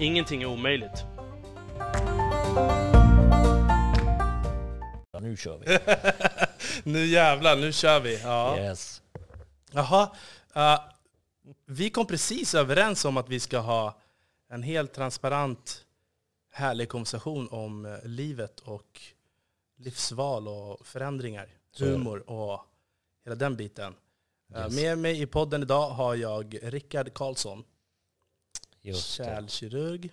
[0.00, 1.04] Ingenting är omöjligt.
[5.12, 5.78] Ja, nu kör vi.
[6.90, 8.20] nu jävlar, nu kör vi.
[8.22, 8.58] Ja.
[8.58, 9.02] Yes.
[9.72, 10.10] Jaha.
[10.56, 10.80] Uh,
[11.66, 13.98] vi kom precis överens om att vi ska ha
[14.50, 15.84] en helt transparent,
[16.52, 19.00] härlig konversation om eh, livet och
[19.76, 21.48] livsval och förändringar.
[21.78, 22.60] Humor och
[23.24, 23.92] hela den biten.
[23.92, 24.74] Uh, Yes.
[24.76, 27.64] Med mig i podden idag har jag Rickard Karlsson,
[28.82, 29.24] Just det.
[29.24, 30.10] kärlkirurg,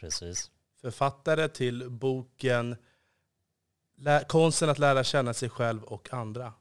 [0.00, 0.50] Precis.
[0.80, 2.76] författare till boken
[3.98, 6.52] Lä- Konsten att lära känna sig själv och andra.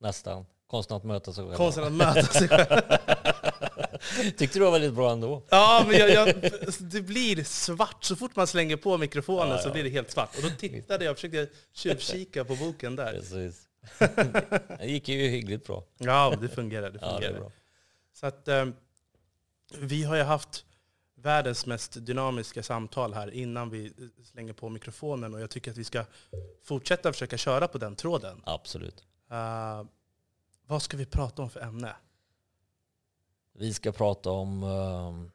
[0.00, 0.46] Nästan.
[0.66, 1.56] Konsten att möta sig själv.
[1.56, 2.80] Konsten att möta sig själv.
[4.36, 5.42] Tyckte du var väldigt bra ändå.
[5.50, 6.34] Ja, men jag, jag,
[6.78, 8.04] det blir svart.
[8.04, 9.72] Så fort man slänger på mikrofonen Ja, så ja.
[9.72, 10.36] blir det helt svart.
[10.36, 13.12] Och då tittade jag och försökte tjuvkika på boken där.
[13.12, 13.68] Precis.
[14.78, 15.84] Det gick ju hyggligt bra.
[15.98, 16.90] Ja, det fungerar.
[16.90, 17.52] Det Ja, det fungerar.
[18.12, 18.66] så att, eh,
[19.80, 20.64] vi har ju haft
[21.14, 23.92] världens mest dynamiska samtal här innan vi
[24.24, 25.34] slänger på mikrofonen.
[25.34, 26.04] Och jag tycker att vi ska
[26.62, 28.42] fortsätta försöka köra på den tråden.
[28.44, 29.04] Absolut.
[29.30, 29.84] Eh,
[30.66, 31.96] vad ska vi prata om för ämne?
[33.52, 35.30] Vi ska prata om ehm,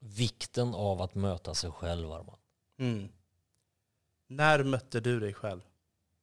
[0.00, 2.38] vikten av att möta sig själv, Arman.
[2.78, 3.08] Mm.
[4.26, 5.60] När mötte du dig själv?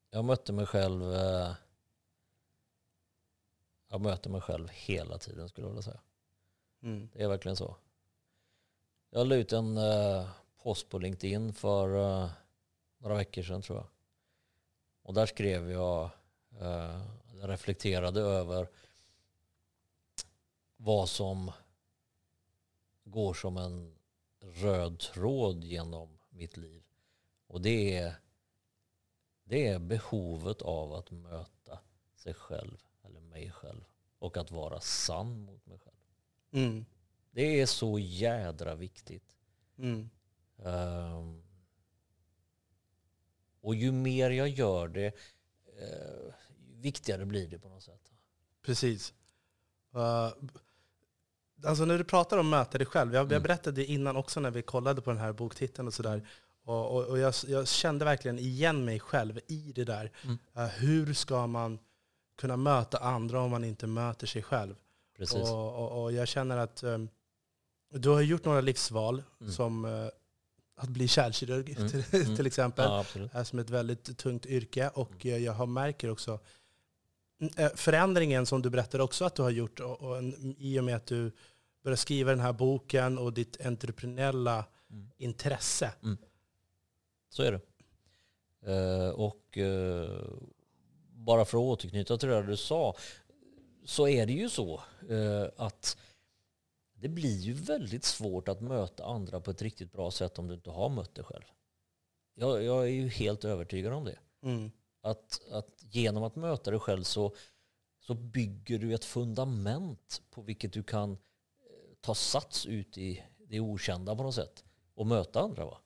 [0.10, 1.54] Jag mötte mig själv eh,
[3.88, 6.00] jag möter mig själv hela tiden skulle jag vilja säga.
[6.86, 7.10] Mm.
[7.14, 7.76] Det är verkligen så.
[9.10, 10.30] Jag la ut en eh,
[10.64, 12.32] post på LinkedIn för eh,
[12.98, 13.88] några veckor sedan tror jag.
[15.02, 16.10] Och där skrev jag,
[16.60, 17.02] eh,
[17.40, 18.70] jag reflekterade över
[20.78, 21.52] vad som
[23.04, 23.96] går som en
[24.40, 26.84] röd tråd genom mitt liv.
[27.48, 28.16] Och det är,
[29.44, 31.80] det är behovet av att möta
[32.16, 33.86] sig själv, eller mig själv.
[34.20, 35.95] Och att vara sann mot mig själv.
[36.56, 36.86] Mm.
[37.32, 39.36] Det är så jädra viktigt.
[39.78, 40.10] Mm.
[40.66, 41.42] Ehm,
[43.62, 46.34] och ju mer jag gör det, uh,
[46.76, 48.12] viktigare blir det på något sätt.
[48.62, 49.14] Precis.
[49.96, 50.34] Uh,
[51.66, 53.44] alltså när du pratar om möta dig själv, jag, jag Mm.
[53.44, 56.28] berättade det innan också när vi kollade på den här boktiteln och sådär.
[56.64, 60.12] Och, och, och jag, jag kände verkligen igen mig själv i det där.
[60.24, 60.38] Mm.
[60.58, 61.80] Uh, hur ska man
[62.36, 64.76] kunna möta andra om man inte möter sig själv?
[65.18, 65.36] Precis.
[65.50, 67.10] Och, och, och jag känner att um,
[67.94, 69.54] du har gjort några livsval, Mm.
[69.54, 70.10] som uh,
[70.78, 71.90] att bli kärlkirurg Mm.
[71.90, 72.36] till, Mm.
[72.36, 72.86] till exempel.
[72.86, 74.90] Ja, är som ett väldigt tungt yrke.
[74.94, 76.40] Och eh, jag har märker också
[77.42, 80.80] mm, eh, förändringen som du berättade också att du har gjort och, och en, i
[80.80, 81.32] och med att du
[81.84, 85.12] började skriva den här boken och ditt entreprenöriella Mm.
[85.18, 85.92] intresse.
[87.30, 87.62] Så är det.
[88.72, 90.10] Eh, och eh,
[91.10, 92.96] bara för att återknyta till det du sa,
[93.86, 95.98] så är det ju så eh, att
[96.94, 100.54] det blir ju väldigt svårt att möta andra på ett riktigt bra sätt om du
[100.54, 101.44] inte har mött dig själv.
[102.34, 104.20] Jag, jag är ju helt övertygad om det.
[104.44, 104.72] Mm.
[105.02, 107.36] Att, att genom att möta dig själv så,
[108.00, 111.18] så bygger du ett fundament på vilket du kan eh,
[112.02, 114.64] ta sats ut i det okända på något sätt
[114.94, 115.66] och möta andra.
[115.66, 115.78] Va?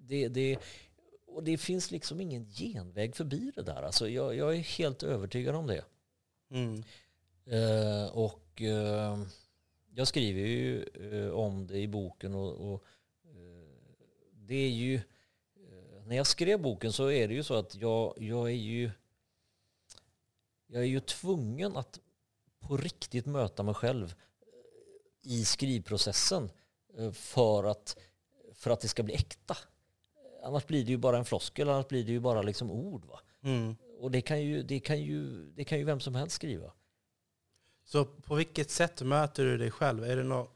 [0.00, 0.58] Det, det,
[1.26, 3.82] och det finns liksom ingen genväg förbi det där.
[3.82, 5.84] Alltså jag, jag är helt övertygad om det.
[6.50, 6.82] Mm.
[7.44, 9.18] Eh, och eh,
[9.94, 12.84] jag skriver ju eh, om det i boken och, och
[13.24, 13.68] eh,
[14.32, 18.14] det är ju eh, när jag skrev boken så är det ju så att jag,
[18.18, 18.90] jag är ju
[20.66, 22.00] jag är ju tvungen att
[22.60, 26.50] på riktigt möta mig själv eh, i skrivprocessen
[27.12, 27.96] för att,
[28.54, 29.56] för att det ska bli äkta.
[30.42, 33.04] Annars blir det ju bara en floskel, annars blir det ju bara liksom ord.
[33.04, 33.20] Va?
[33.42, 33.76] Mm.
[34.00, 36.72] Och det kan, ju, det, kan ju, det kan ju vem som helst skriva.
[37.84, 40.04] Så på vilket sätt möter du dig själv?
[40.04, 40.50] Är det något,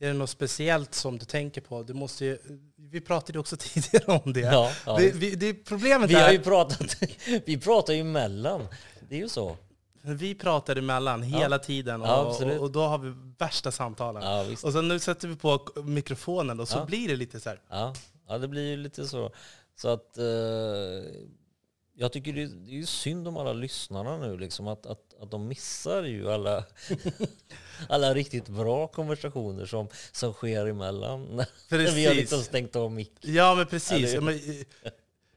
[0.00, 1.82] är det något speciellt som du tänker på?
[1.82, 2.38] Du måste ju,
[2.76, 4.40] vi pratade också tidigare om det.
[4.40, 4.96] Ja, ja.
[4.96, 6.96] det, vi, det problemet Vi har ju är, pratat,
[7.46, 8.66] vi pratar ju emellan.
[9.08, 9.56] Det är ju så.
[10.02, 12.58] vi pratar emellan hela tiden Ja, och, absolut.
[12.58, 14.22] och, och då har vi värsta samtalen.
[14.22, 14.46] Ja.
[14.62, 16.84] Och sen nu sätter vi på mikrofonen och så Ja.
[16.84, 17.60] blir det lite så här.
[17.68, 17.94] Ja,
[18.28, 19.30] ja, det blir ju lite så.
[19.76, 20.24] Så att eh,
[22.00, 25.48] jag tycker det, det är synd om alla lyssnarna nu, liksom, att, att, att de
[25.48, 26.64] missar ju alla,
[27.88, 31.44] alla riktigt bra konversationer som, som sker emellan.
[31.68, 31.96] Precis.
[31.96, 33.12] vi har liksom stängt av mick.
[33.20, 34.14] Ja, men precis.
[34.14, 34.90] Ja, men, eh,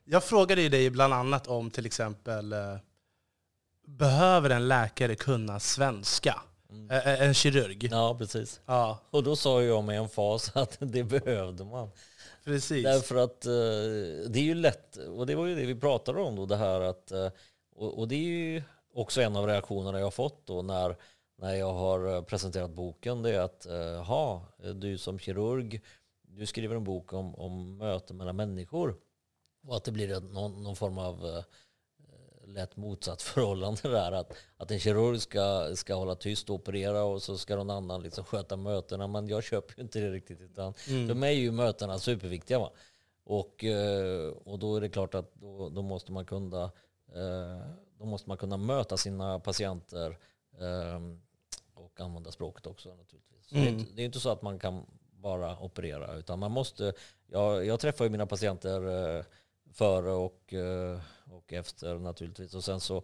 [0.05, 2.77] jag frågade ju dig bland annat om till exempel, eh,
[3.87, 6.41] behöver en läkare kunna svenska?
[6.89, 7.87] Eh, eh, En kirurg?
[7.91, 8.61] Ja, precis.
[8.65, 11.89] Ja, Och då sa jag med en fas att det behövde man
[12.43, 12.83] precis.
[12.83, 13.51] Därför att eh,
[14.31, 16.81] det är ju lätt, och det var ju det vi pratade om då, det här
[16.81, 17.29] att, eh,
[17.75, 20.95] och, och det är ju också en av reaktionerna jag har fått då när,
[21.37, 25.81] när jag har eh, presenterat boken, det är att, eh, ha, eh, du som kirurg,
[26.21, 28.95] du skriver en bok om, om möten mellan människor
[29.67, 31.43] och att det blir någon, någon form av eh,
[32.53, 34.11] lätt motsatt förhållande där.
[34.11, 38.01] Att, att en kirurg ska, ska hålla tyst och operera och så ska någon annan
[38.03, 39.07] liksom sköta mötena.
[39.07, 40.41] Men jag köper ju inte det riktigt.
[40.41, 41.07] Utan Mm.
[41.07, 42.59] För mig är ju mötena superviktiga.
[42.59, 42.71] Va?
[43.23, 46.63] Och, eh, och då är det klart att då, då, måste man kunna,
[47.15, 47.61] eh,
[47.99, 50.17] då måste man kunna möta sina patienter
[50.59, 51.01] eh,
[51.73, 53.47] och använda språket också naturligtvis.
[53.47, 53.79] Så det, är Mm.
[53.79, 56.93] inte, det är inte så att man kan bara operera utan man måste,
[57.27, 58.81] jag, jag träffar ju mina patienter
[59.73, 60.99] före och, eh,
[61.31, 62.53] och efter naturligtvis.
[62.53, 63.03] Och sen så, eh,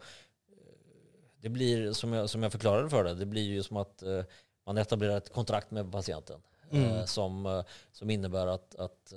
[1.41, 4.23] det blir som jag, som jag förklarade för dig, det blir ju som att eh,
[4.65, 6.41] man etablerar ett kontrakt med patienten
[6.71, 7.07] Mm.
[7.07, 9.13] som, som innebär att, att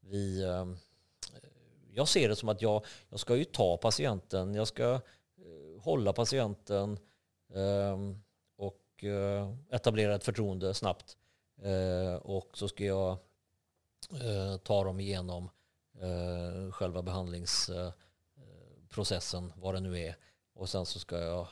[0.00, 0.42] vi,
[1.92, 5.00] jag ser det som att jag, jag ska ju ta patienten, jag ska
[5.80, 6.98] hålla patienten
[7.54, 7.98] eh,
[8.56, 9.04] och
[9.70, 11.16] etablera ett förtroende snabbt.
[12.22, 13.18] Och så ska jag
[14.62, 15.50] ta dem igenom
[16.72, 20.16] själva behandlingsprocessen, vad det nu är.
[20.56, 21.46] Och sen så ska jag eh,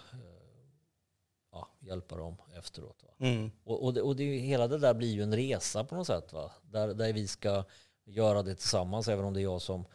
[1.52, 3.04] ja, hjälpa dem efteråt.
[3.18, 3.50] Mm.
[3.64, 6.32] Och, och, det, och det, hela det där blir ju en resa på något sätt.
[6.32, 6.52] Va?
[6.62, 7.64] Där, där vi ska
[8.04, 9.86] göra det tillsammans, även om det är jag som,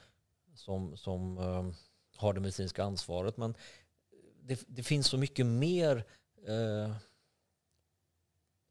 [0.56, 1.72] som, som eh,
[2.18, 3.38] har det medicinska ansvaret.
[3.38, 3.56] Men
[4.42, 6.06] det, det finns så mycket mer
[6.48, 6.96] eh,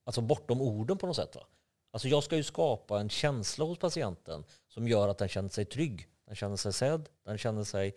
[0.04, 1.36] alltså bortom orden på något sätt.
[1.36, 1.42] Va?
[1.90, 4.44] Alltså jag ska ju skapa en känsla hos patienten
[4.78, 6.08] som gör att den känner sig trygg.
[6.26, 7.94] Den känner sig sedd, den känner sig...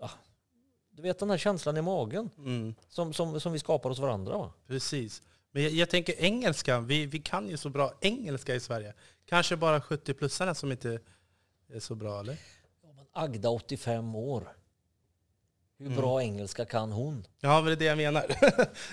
[0.00, 0.10] Ja,
[0.90, 2.74] du vet den här känslan i magen Mm.
[2.88, 4.38] som, som, som vi skapar hos varandra.
[4.38, 4.52] Va?
[4.66, 5.22] Precis.
[5.50, 8.94] Men jag, jag tänker engelska, vi, vi kan ju så bra engelska i Sverige.
[9.26, 11.00] Kanske bara 70-plussarna som inte
[11.68, 12.36] är så bra, eller?
[12.82, 14.52] Ja, men Agda, 85 år.
[15.78, 15.98] Hur Mm.
[15.98, 17.26] bra engelska kan hon?
[17.40, 18.26] Ja, men det är det jag menar.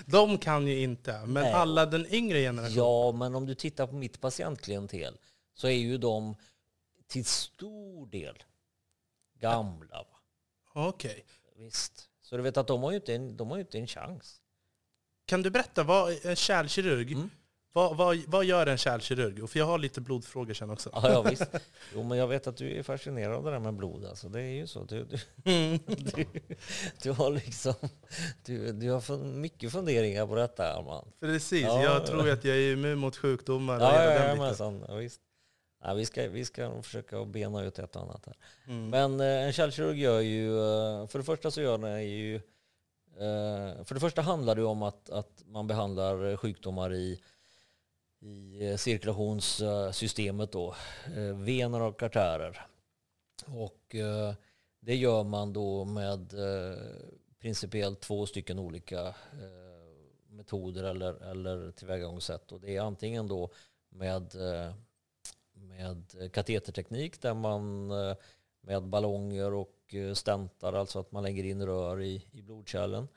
[0.10, 1.12] De kan ju inte.
[1.12, 1.52] Men Nej.
[1.52, 2.76] alla den yngre generationen.
[2.78, 5.18] Ja, men om du tittar på mitt patientklientel
[5.54, 6.36] så är ju de
[7.06, 8.42] till stor del
[9.40, 9.96] gamla.
[9.96, 10.18] Va?
[10.88, 11.24] Okej.
[11.56, 12.08] Visst.
[12.22, 14.40] Så du vet att de har ju inte en, de har inte en chans.
[15.26, 17.30] Kan du berätta, vad en kärlkirurg, Mm.
[17.72, 19.48] vad, vad, vad gör en kärlkirurg?
[19.50, 20.90] För jag har lite blodfrågor sen också.
[20.92, 21.42] Ja, ja, visst.
[21.94, 24.04] Jo, men jag vet att du är fascinerad av det där med blod.
[24.04, 24.28] Alltså.
[24.28, 24.84] Det är ju så.
[24.84, 25.18] Du, du,
[25.52, 25.78] Mm.
[25.86, 26.26] du,
[27.02, 27.74] du har liksom
[28.44, 31.12] du, du har mycket funderingar på detta, Arman.
[31.20, 31.82] Precis, Ja.
[31.82, 34.38] jag tror att jag är immun mot sjukdomar Ja, ja, ja, biten.
[34.38, 35.20] men sån, ja, visst.
[35.82, 38.36] Ja, vi, ska, vi ska nog försöka bena ut ett och annat här.
[38.66, 38.90] Mm.
[38.90, 42.34] Men eh, en kärlkirurg gör ju, eh, för det första så gör den ju,
[43.16, 47.20] eh, för det första handlar det om att, att man behandlar eh, sjukdomar i,
[48.20, 50.74] i cirkulationssystemet då,
[51.16, 52.66] eh, vener och artärer.
[53.46, 53.96] Och
[54.80, 56.34] det gör man då med
[57.40, 59.14] principiellt två stycken olika
[60.28, 62.52] metoder eller, eller tillvägagångssätt.
[62.52, 63.50] Och det är antingen då
[63.88, 64.34] med,
[65.76, 68.16] med kateterteknik där man eh,
[68.60, 73.08] med ballonger och eh, stentar, alltså att man lägger in rör i, i blodkärlen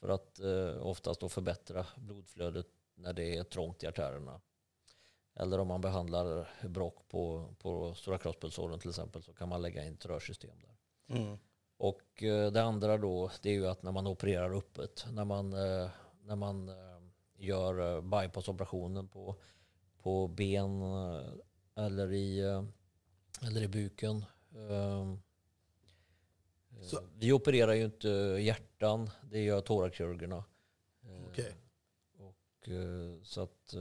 [0.00, 4.40] för att eh, oftast då förbättra blodflödet när det är trångt i artärerna.
[5.34, 9.84] Eller om man behandlar brock på, på stora kroppspulsådern till exempel så kan man lägga
[9.84, 10.76] in ett rörsystem där.
[11.16, 11.38] Mm.
[11.76, 15.52] Och eh, det andra då det är ju att när man opererar öppet, när man,
[15.52, 15.90] eh,
[16.22, 16.70] när man
[17.36, 19.36] gör bypassoperationen på,
[20.02, 20.82] på ben
[21.74, 22.64] eller i, eh,
[23.46, 24.24] eller i buken.
[24.54, 25.14] Eh,
[26.82, 28.08] Så- Vi opererar ju inte
[28.40, 30.44] hjärtan, det gör thoraxkirurgerna.
[31.04, 31.54] Eh, Okej.
[32.18, 33.74] Och, eh, så att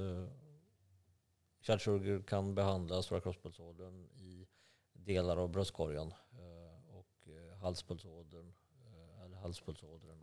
[1.61, 4.47] kärlkirurger kan behandla stora kroppspulsådern i
[4.93, 6.13] delar av bröstkorgen
[6.89, 7.27] och
[7.61, 8.53] halspulsådern,
[9.25, 10.17] eller halspulsådern.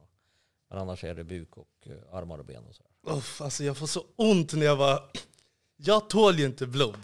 [0.69, 3.17] Men annars är det buk och armar och ben och så här.
[3.17, 5.11] Uff, alltså jag får så ont när jag var...
[5.77, 6.97] Jag tål ju inte blod.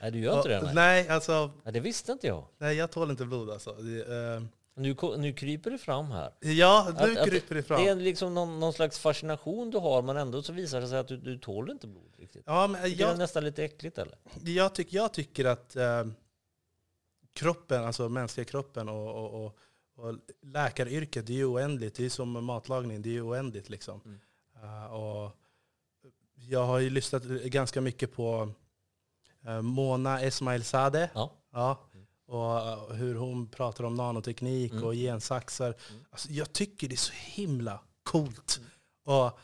[0.00, 0.62] Nej, du gör inte det?
[0.62, 0.74] Nej.
[0.74, 2.44] nej, alltså, Nej, det visste inte jag.
[2.58, 3.72] nej, jag tål inte blod alltså.
[3.72, 4.42] Det, eh,
[4.74, 6.32] Nu, nu kryper det fram här.
[6.40, 7.82] ja, nu Att- kryper det fram.
[7.84, 10.98] Det är liksom någon, någon slags fascination du har, men ändå så visar det sig
[10.98, 12.42] att du, du tål inte blod riktigt.
[12.46, 14.18] Ja, men Tycker det är jag, nästan lite äckligt eller?
[14.44, 16.04] jag, tyck, jag tycker att eh,
[17.32, 19.58] kroppen, alltså mänskliga kroppen och, och, och,
[19.96, 21.94] och läkaryrket, det är ju oändligt.
[21.94, 24.00] Det är som matlagning, det är ju oändligt liksom.
[24.04, 24.20] Mm.
[24.62, 25.30] Eh, och
[26.34, 28.48] jag har ju lyssnat ganska mycket på eh,
[29.62, 31.08] Mona Esmailzadeh.
[31.14, 31.30] Ja.
[31.52, 31.78] Ja.
[32.26, 34.84] Och eh, hur hon pratar om nanoteknik Mm.
[34.84, 35.74] och gensaxar.
[35.90, 36.04] Mm.
[36.10, 38.60] Alltså, jag tycker det är så himla coolt.
[39.04, 39.38] Och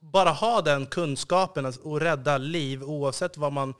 [0.00, 3.74] bara ha den kunskapen och rädda liv oavsett vad man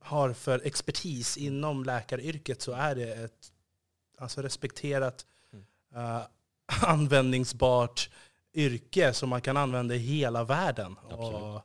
[0.00, 3.52] har för expertis inom läkaryrket så är det ett
[4.18, 5.64] alltså, respekterat, Mm.
[6.16, 6.22] eh,
[6.88, 8.10] användningsbart
[8.54, 10.96] yrke som man kan använda i hela världen.
[11.10, 11.34] Absolut.
[11.42, 11.60] Och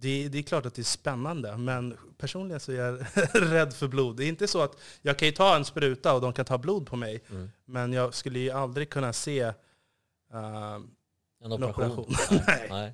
[0.00, 2.98] det, det är klart att det är spännande, men personligen så är jag
[3.34, 4.16] rädd för blod.
[4.16, 6.58] Det är inte så att jag kan ju ta en spruta och de kan ta
[6.58, 7.50] blod på mig, Mm.
[7.64, 9.52] men jag skulle ju aldrig kunna se eh,
[10.32, 10.88] En
[11.40, 11.98] En operation?
[11.98, 12.38] operation.
[12.46, 12.66] Nej.
[12.70, 12.92] Nej.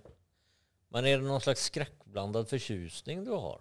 [0.90, 3.61] Men är det någon slags skräckblandad förtjusning du har?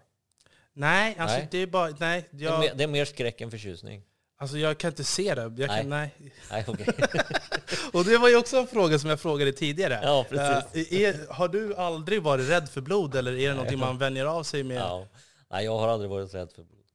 [0.74, 1.48] Nej, alltså Nej.
[1.52, 1.90] det är bara...
[2.00, 4.04] Nej, Det, är mer, jag, det är mer skräck än förtjusning?
[4.38, 5.54] alltså jag kan inte se det.
[5.58, 6.16] Jag kan, nej.
[6.52, 6.88] Nej, okej.
[7.94, 10.00] Och det var ju också en fråga som jag frågade tidigare.
[10.04, 10.92] ja, precis.
[10.92, 14.26] Eh, är, har du aldrig varit rädd för blod eller är det någonting man vänjer
[14.26, 14.78] av sig med?
[14.78, 15.08] Ja.
[15.50, 16.86] Nej, jag har aldrig varit rädd för blod.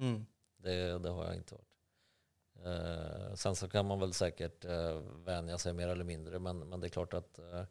[0.00, 0.26] Mm.
[0.62, 1.70] Det, det har jag inte varit.
[2.64, 6.80] Eh, sen så kan man väl säkert eh, vänja sig mer eller mindre, men, men
[6.80, 7.62] det är klart att eh,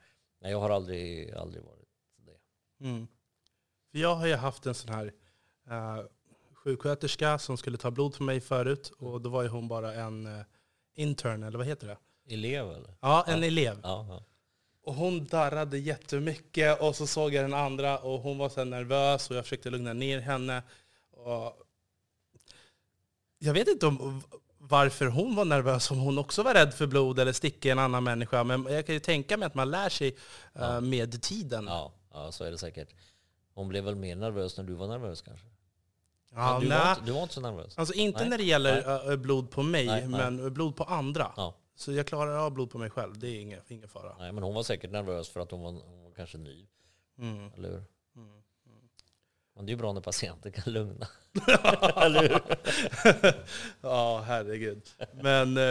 [0.42, 2.86] nej, jag har aldrig, aldrig varit det.
[2.86, 3.08] Mm.
[3.92, 5.14] För jag har ju haft en sån här
[5.72, 6.06] uh,
[6.54, 10.44] sjuksköterska som skulle ta blod på mig förut och då var ju hon bara en
[11.00, 11.98] intern, eller vad heter det?
[12.36, 12.94] Elev eller?
[13.02, 13.80] Ja, en elev.
[13.84, 14.24] Ja, ja.
[14.84, 19.30] Och hon darrade jättemycket och så såg jag den andra och hon var så nervös
[19.30, 20.64] och jag försökte lugna ner henne.
[21.12, 21.54] Och
[23.40, 24.22] jag vet inte om
[24.58, 28.04] varför hon var nervös, om hon också var rädd för blod eller sticka en annan
[28.04, 28.44] människa.
[28.44, 30.14] Men jag kan ju tänka mig att man lär sig eh,
[30.54, 30.82] Ja.
[30.82, 31.66] med tiden.
[31.68, 32.90] ja, ja, så är det säkert.
[33.54, 35.46] Hon blev väl mer nervös när du var nervös kanske?
[36.36, 36.78] Ja, du, nej.
[36.80, 37.78] var inte, du var inte så nervös?
[37.78, 38.30] Alltså inte Nej.
[38.30, 40.32] när det gäller eh, blod på mig, Nej, nej.
[40.32, 41.32] men blod på andra.
[41.38, 41.56] Ja.
[41.76, 44.16] Så jag klarar av blod på mig själv, det är ingen, ingen fara.
[44.20, 46.66] Nej, men hon var säkert nervös för att hon var, hon var kanske ny,
[47.20, 47.52] Mm.
[47.58, 47.84] eller hur?
[48.16, 48.42] Mm.
[49.56, 51.08] Men det är ju bra när patienter kan lugna.
[51.96, 52.42] eller hur?
[53.82, 54.82] ja, herregud.
[55.14, 55.64] Men eh,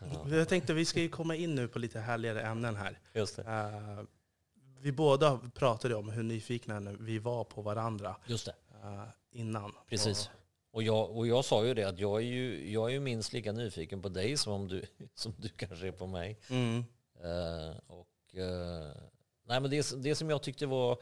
[0.00, 2.98] Ja, jag tänkte vi ska ju komma in nu på lite härligare ämnen här.
[3.12, 3.38] just.
[3.38, 3.44] Eh,
[4.80, 8.54] vi båda pratade om hur nyfikna vi var på varandra Just det.
[8.82, 9.02] eh,
[9.36, 9.72] innan.
[9.88, 10.30] Precis.
[10.70, 13.32] Och jag, och jag sa ju det att jag är ju, jag är ju minst
[13.32, 14.82] lika nyfiken på dig som, om du,
[15.14, 16.38] som du kanske är på mig.
[16.50, 16.84] Mm,
[17.22, 18.92] Eh, och, eh,
[19.44, 20.98] nej, men det, det som jag tyckte var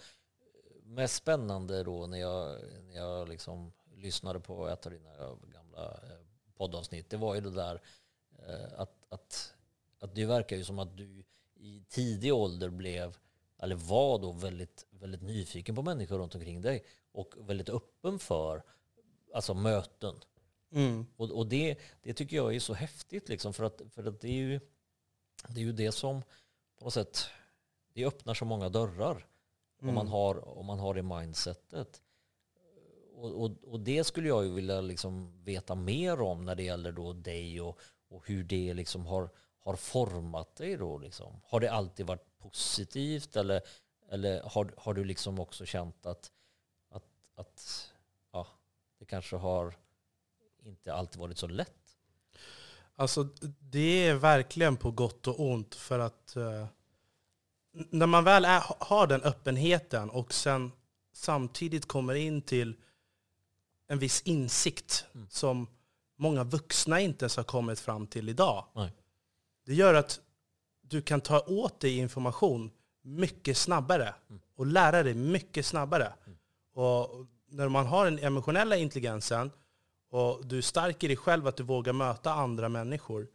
[0.83, 5.11] mest spännande då när jag, när jag liksom lyssnade på ett av dina
[5.53, 6.19] gamla eh,
[6.57, 7.83] poddavsnitt, det var ju det där
[8.49, 9.55] eh, att, att,
[10.01, 11.25] att det verkar ju som att du
[11.55, 13.17] i tidig ålder blev,
[13.59, 18.63] eller var då väldigt, väldigt nyfiken på människor runt omkring dig och väldigt öppen för
[19.35, 20.15] alltså möten.
[20.73, 24.21] mm, Och, och det, det tycker jag är så häftigt liksom för att, för att
[24.21, 24.61] det, är ju,
[25.49, 26.23] det är ju det som
[26.79, 27.27] på något sätt
[27.93, 29.27] det öppnar så många dörrar
[29.81, 30.13] om, man mm.
[30.13, 32.03] har, om man har det mindsetet.
[33.15, 36.93] Och, och, och det skulle jag ju vilja liksom veta mer om när det gäller
[36.93, 40.77] då dig och, och hur det liksom har, har format dig.
[40.77, 41.41] Då liksom.
[41.45, 43.61] Har det alltid varit positivt eller,
[44.11, 46.31] eller har, har du liksom också känt att,
[46.91, 47.05] att,
[47.37, 47.91] att
[48.33, 48.47] ja,
[48.99, 49.75] det kanske har
[50.63, 51.97] inte alltid varit så lätt?
[52.97, 53.29] Alltså
[53.61, 56.67] det är verkligen på gott och ont för att eh,
[57.73, 60.73] när man väl är, har den öppenheten och sen
[61.13, 62.77] samtidigt kommer in till
[63.87, 65.27] en viss insikt Mm.
[65.31, 65.67] som
[66.17, 68.67] många vuxna inte ens har kommit fram till idag.
[68.75, 68.93] Nej.
[69.65, 70.21] Det gör att
[70.95, 72.71] du kan ta åt dig information
[73.03, 74.41] mycket snabbare Mm.
[74.57, 76.13] och lära dig mycket snabbare.
[76.27, 76.39] Mm.
[76.75, 79.51] Och när man har den emotionella intelligensen
[80.11, 83.29] och du är stark i dig själv att du vågar möta andra människor.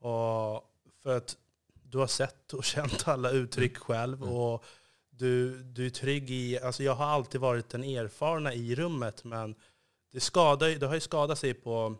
[0.00, 0.64] Och
[1.02, 1.36] för att
[1.82, 4.22] du har sett och känt alla uttryck själv.
[4.22, 4.34] Mm.
[4.34, 4.64] Och
[5.10, 9.54] du, du är trygg i, alltså jag har alltid varit den erfarna i rummet men
[10.12, 11.94] det, skadar, det har ju skadat sig på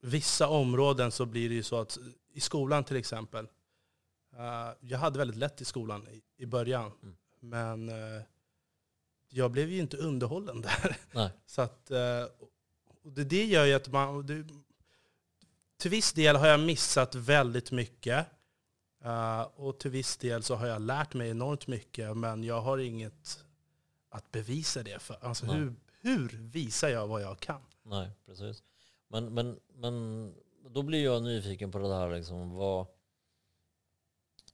[0.00, 1.98] vissa områden så blir det ju så att
[2.34, 3.48] i skolan till exempel.
[4.38, 6.92] Eh, jag hade väldigt lätt i skolan i, början.
[7.02, 7.16] Mm.
[7.40, 8.22] Men eh,
[9.28, 10.96] jag blev ju inte underhållen där.
[11.12, 11.30] Nej.
[11.46, 12.24] Så att, eh,
[13.02, 14.26] det, det gör ju att man...
[14.26, 14.46] Det,
[15.76, 18.26] till viss del har jag missat väldigt mycket.
[19.54, 22.16] Och till viss del så har jag lärt mig enormt mycket.
[22.16, 23.44] Men jag har inget
[24.14, 25.16] att bevisa det för.
[25.20, 25.56] Alltså Nej.
[25.56, 27.60] hur, hur visar jag vad jag kan?
[27.82, 28.62] Nej, precis.
[29.08, 30.34] Men, men, men
[30.68, 32.16] då blir jag nyfiken på det här.
[32.16, 32.86] Liksom, vad,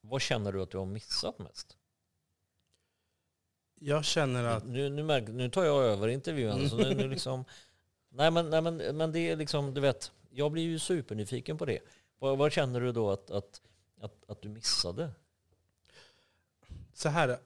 [0.00, 1.76] vad känner du att du har missat mest?
[3.74, 4.66] Jag känner att...
[4.66, 6.70] Nu, nu, märk, nu tar jag över intervjun.
[6.70, 7.44] Så nu, nu liksom,
[8.08, 11.64] nej, men, nej men, men det är liksom, du vet, jag blir ju supernyfiken på
[11.64, 11.78] det.
[12.18, 13.60] Vad, vad känner du då att, att,
[14.00, 15.10] att, att du missade?
[17.00, 17.38] så här.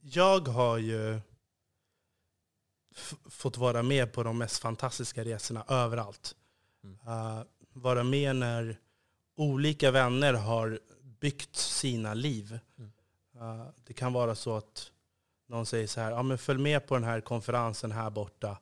[0.00, 1.20] Jag har ju
[3.30, 6.34] fått vara med på de mest fantastiska resorna överallt.
[6.84, 6.98] Mm.
[7.08, 8.78] Uh, vara med när
[9.36, 10.80] olika vänner har
[11.20, 12.58] byggt sina liv.
[12.78, 12.90] Mm.
[13.42, 14.92] Uh, det kan vara så att
[15.48, 18.58] någon säger så här, ja, men följ med på den här konferensen här borta.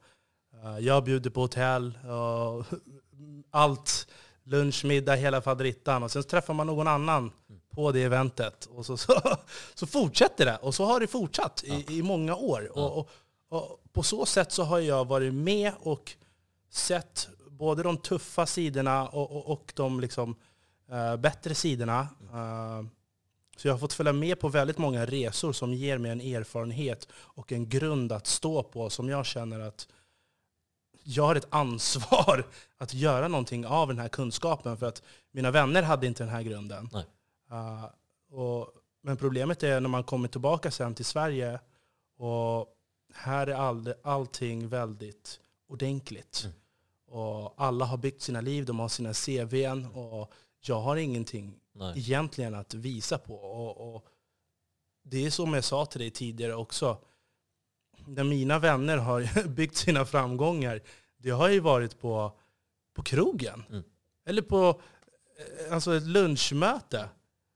[0.64, 2.66] Uh, jag bjuder på hotell, och
[3.50, 4.08] allt,
[4.44, 6.02] lunch, middag, hela faderittan.
[6.02, 7.60] Och sen träffar man någon annan mm.
[7.70, 8.66] på det eventet.
[8.66, 9.20] Och så, så,
[9.74, 10.56] så, fortsätter det.
[10.56, 11.74] Och så har det fortsatt ja.
[11.74, 12.70] i, i, många år.
[12.74, 12.82] Ja.
[12.82, 13.10] Och, och,
[13.48, 16.12] och, på så sätt så har jag varit med och
[16.70, 20.36] sett både de tuffa sidorna och, och de liksom, uh,
[21.18, 22.08] bättre sidorna.
[22.34, 22.88] Uh,
[23.56, 27.08] så jag har fått följa med på väldigt många resor som ger mig en erfarenhet
[27.12, 29.88] och en grund att stå på som jag känner att
[31.04, 32.46] jag har ett ansvar
[32.78, 34.76] att göra någonting av den här kunskapen.
[34.76, 36.88] För att mina vänner hade inte den här grunden.
[37.52, 37.84] Uh,
[38.30, 38.68] och,
[39.02, 41.60] men problemet är när man kommer tillbaka sen till Sverige
[42.18, 42.66] och
[43.14, 46.42] här är all, allting väldigt ordentligt.
[46.44, 46.56] Mm.
[47.08, 50.32] Och alla har byggt sina liv, de har sina CVn och
[50.68, 51.98] jag har ingenting Nej.
[51.98, 53.34] egentligen att visa på.
[53.34, 54.06] Och, och,
[55.02, 56.98] det är som jag sa till dig tidigare också.
[58.06, 60.80] När mina vänner har byggt sina framgångar,
[61.16, 62.32] det har ju varit på,
[62.94, 63.64] på krogen.
[63.70, 63.82] Mm.
[64.26, 64.80] Eller på
[65.38, 67.08] eh, alltså ett lunchmöte.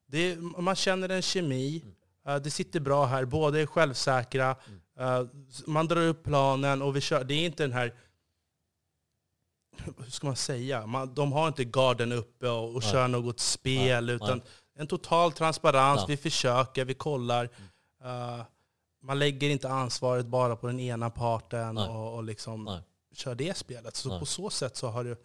[0.06, 1.84] Det man känner en kemi,
[2.24, 2.42] mm.
[2.42, 4.56] det sitter bra här, båda är självsäkra.
[4.66, 5.28] Mm.
[5.66, 7.24] Man drar upp planen och vi kör.
[7.24, 7.94] Det är inte den här
[9.76, 14.06] hur ska man säga, man, de har inte garden uppe och, och kör något spel,
[14.06, 14.14] Nej.
[14.14, 14.46] utan Nej.
[14.74, 16.04] en total transparens.
[16.08, 17.44] Vi försöker, vi kollar.
[18.04, 18.42] Uh,
[19.02, 22.80] man lägger inte ansvaret bara på den ena parten och, och liksom
[23.14, 23.96] kör det spelet.
[23.96, 25.16] Så på så sätt så har det,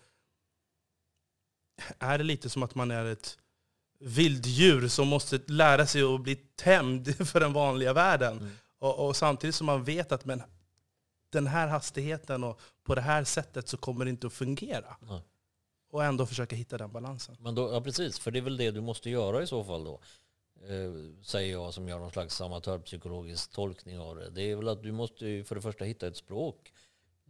[1.99, 3.37] är det lite som att man är ett
[3.99, 8.37] vilddjur som måste lära sig att bli tämd för den vanliga världen.
[8.37, 8.51] Mm.
[8.79, 10.43] Och, och, samtidigt som man vet att men,
[11.35, 14.97] den här hastigheten och på det här sättet så kommer det inte att fungera.
[15.01, 15.21] Nej.
[15.89, 17.37] Och ändå försöka hitta den balansen.
[17.39, 19.83] Men då, ja, precis, för det är väl det du måste göra i så fall
[19.83, 19.99] då.
[20.61, 24.29] Eh, säger jag som gör någon slags amatörpsykologisk tolkning av det.
[24.29, 26.73] Det är väl att du måste för det första hitta ett språk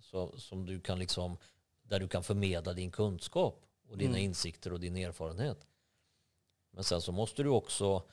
[0.02, 1.38] så, som du kan liksom,
[1.84, 4.24] där du kan förmedla din kunskap och dina mm.
[4.24, 5.68] insikter och din erfarenhet.
[6.72, 8.04] Men sen så måste du också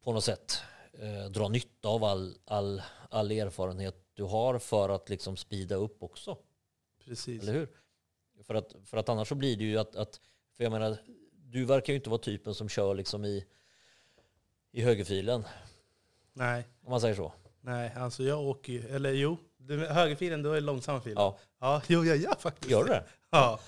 [0.00, 5.08] på något sätt eh, dra nytta av all, all, all erfarenhet du har för att
[5.08, 6.38] liksom speeda upp också.
[7.04, 7.42] Precis.
[7.42, 7.68] Eller hur?
[8.44, 10.20] För att, för att annars så blir det ju att, att
[10.56, 10.96] för jag menar,
[11.32, 13.46] du verkar ju inte vara typen som kör liksom i,
[14.72, 15.44] i högerfilen.
[16.32, 16.68] Nej.
[16.84, 17.32] Om man säger så.
[17.60, 19.36] Nej, alltså jag åker ju, eller jo,
[19.68, 21.16] högerfilen då är det långsamma filen.
[21.16, 21.38] Ja.
[21.58, 23.04] ja, jo jag gör faktiskt Gör du det?
[23.30, 23.60] Ja.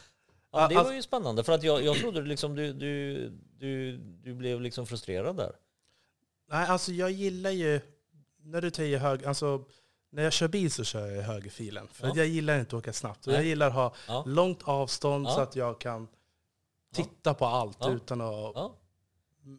[0.52, 3.28] Ja, det var ju spännande för att jag, jag trodde liksom du, du,
[3.58, 5.52] du, du blev liksom frustrerad där.
[6.48, 7.80] Nej, alltså jag gillar ju,
[8.42, 9.64] när du säger hög, alltså
[10.12, 11.88] när jag kör bil så kör jag i högerfilen.
[11.88, 12.12] För ja.
[12.16, 13.26] jag gillar inte att åka snabbt.
[13.26, 14.24] Jag gillar att ha ja.
[14.26, 15.34] långt avstånd ja.
[15.34, 16.08] så att jag kan
[16.94, 18.72] titta på allt utan att...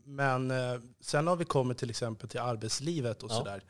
[0.03, 3.63] Men eh, sen har vi kommit till exempel till arbetslivet och sådär.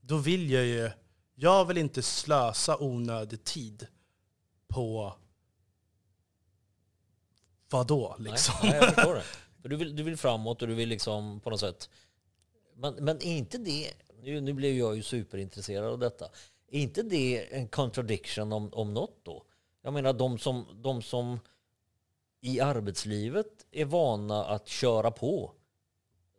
[0.00, 0.90] Då vill jag ju...
[1.34, 3.86] Jag vill inte slösa onödig tid
[4.68, 5.14] på
[7.70, 8.54] vadå liksom?
[8.62, 9.22] Nej, jag förstår det.
[9.62, 11.90] För du vill, du vill framåt och du vill liksom på något sätt...
[12.76, 16.28] Men, men är inte det nu, nu blev jag ju superintresserad av detta.
[16.70, 19.44] Är inte det en contradiction om, om något då?
[19.82, 21.38] Jag menar de som, de som
[22.40, 25.52] i arbetslivet är vana att köra på,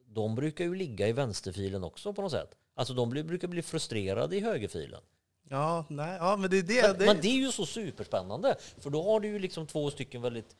[0.05, 2.55] de brukar ju ligga i vänsterfilen också på något sätt.
[2.75, 5.01] Alltså de blir, brukar bli frustrerade i högerfilen.
[5.49, 6.81] Ja, nej, ja men det är det.
[6.81, 8.55] Men det, men det är ju så superspännande.
[8.77, 10.55] För då har du ju liksom två stycken väldigt...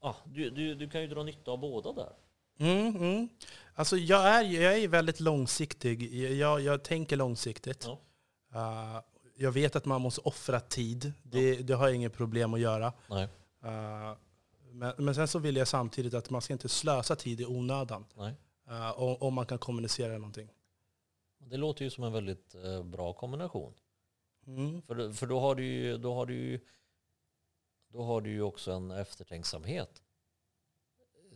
[0.00, 2.12] Ah, du, du, du kan ju dra nytta av båda där.
[2.58, 3.28] Mm, mm.
[3.74, 6.14] Alltså jag är, jag är väldigt långsiktig.
[6.38, 7.88] Jag, jag tänker långsiktigt.
[8.52, 8.96] Ja.
[8.96, 9.02] Uh,
[9.36, 11.12] jag vet att man måste offra tid.
[11.22, 11.62] Det, ja.
[11.62, 12.86] det har jag inget problem att göra.
[12.86, 14.14] Uh,
[14.70, 18.04] men, men sen så vill jag samtidigt att man ska inte slösa tid i onödan.
[18.18, 20.48] Uh, om, om, man kan kommunicera någonting.
[21.38, 23.74] Det låter ju som en väldigt uh, bra kombination.
[24.46, 24.82] Mm.
[24.82, 26.60] För, för då har du ju, då har du
[27.88, 30.02] då har du ju också en eftertänksamhet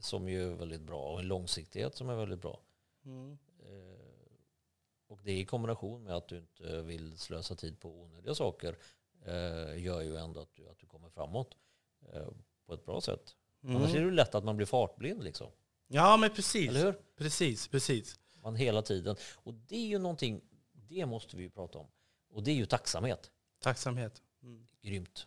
[0.04, 2.60] som ju är väldigt bra och en långsiktighet som är väldigt bra.
[3.04, 3.38] Mm.
[3.58, 4.10] Eh,
[5.06, 8.76] och det i kombination med att du inte vill slösa tid på onödiga saker
[9.24, 11.56] eh, gör ju ändå att du, att du kommer framåt
[12.12, 12.28] eh,
[12.66, 13.36] på ett bra sätt.
[13.62, 13.76] Mm.
[13.76, 15.50] Annars är det lätt att man blir fartblind liksom.
[15.86, 16.68] Ja men precis.
[16.68, 16.94] Eller hur?
[17.16, 18.20] Precis, precis.
[18.42, 19.16] Man hela tiden.
[19.36, 20.40] Och det är ju någonting,
[20.72, 21.86] det måste vi ju prata om.
[22.30, 23.30] Och det är ju tacksamhet.
[23.58, 24.22] Tacksamhet.
[24.42, 24.66] Mm.
[24.82, 25.26] Grymt.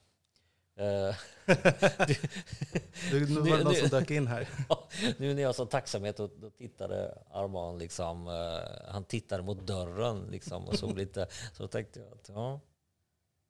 [0.75, 4.49] Eh, Det nu var det någon som dök in här.
[5.17, 10.27] nu när jag sa tacksamhet då, då tittade Arman liksom, eh, han tittade mot dörren
[10.31, 12.59] liksom och såg lite, så tänkte jag att ja,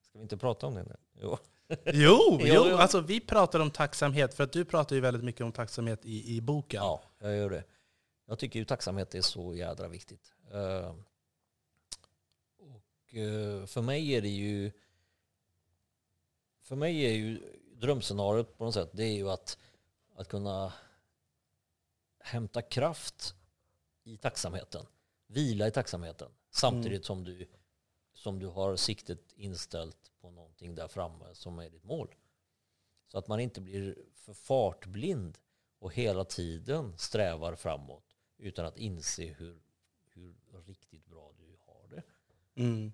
[0.02, 0.96] ska vi inte prata om det nu?
[1.22, 1.38] Jo.
[1.86, 5.52] Jo, Jo, alltså vi pratar om tacksamhet, för att du pratar ju väldigt mycket om
[5.52, 6.82] tacksamhet i, i boken.
[6.84, 7.64] Ja, jag gör det.
[8.28, 10.34] Jag tycker ju tacksamhet är så jädra viktigt.
[10.52, 10.96] Eh,
[12.60, 14.72] och eh, för mig är det ju
[16.64, 19.58] för mig är ju drömscenariot på något sätt det är ju att,
[20.16, 20.74] att kunna
[22.20, 23.36] hämta kraft
[24.04, 24.86] i tacksamheten.
[25.28, 27.48] Vila i tacksamheten samtidigt som, du,
[28.14, 32.16] som du har siktet inställt på någonting där framme som är ditt mål.
[33.08, 35.38] Så att man inte blir för fartblind
[35.80, 39.62] och hela tiden strävar framåt utan att inse hur,
[40.06, 42.04] hur riktigt bra du har det.
[42.56, 42.94] Mm.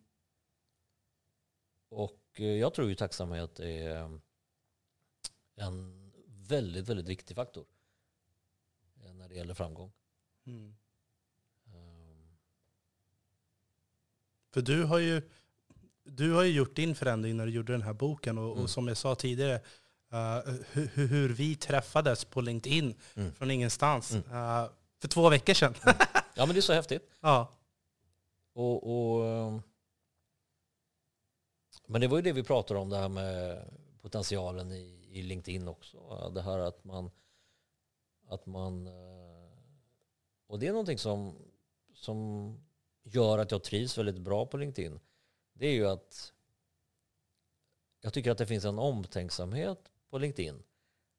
[1.89, 4.19] Och jag tror ju tacksamhet är
[5.55, 7.65] en väldigt, väldigt viktig faktor
[9.05, 9.91] eh, när det gäller framgång.
[10.45, 10.75] Mm.
[11.65, 12.37] Ehm,
[14.53, 15.21] För du har ju
[16.03, 18.63] du har ju gjort din förändring när du gjorde den här boken och, Mm.
[18.63, 19.55] och som jag sa tidigare,
[20.13, 23.33] uh, hur, hur vi träffades på LinkedIn Mm.
[23.33, 24.23] från ingenstans Mm.
[24.31, 24.69] eh,
[25.01, 25.73] för två veckor sedan.
[26.35, 27.09] Ja men det är så häftigt.
[27.19, 27.51] ja.
[28.53, 28.83] Och,
[29.17, 29.61] och, ehm,
[31.89, 33.65] men det var ju det vi pratade om, det här med
[34.01, 36.31] potentialen i, i LinkedIn också.
[36.35, 37.11] Det här att man,
[38.27, 39.39] att man eh,
[40.47, 41.35] och det är någonting som,
[41.93, 42.57] som
[43.03, 44.99] gör att jag trivs väldigt bra på LinkedIn.
[45.53, 46.33] Det är ju att
[48.01, 50.63] jag tycker att det finns en omtänksamhet på LinkedIn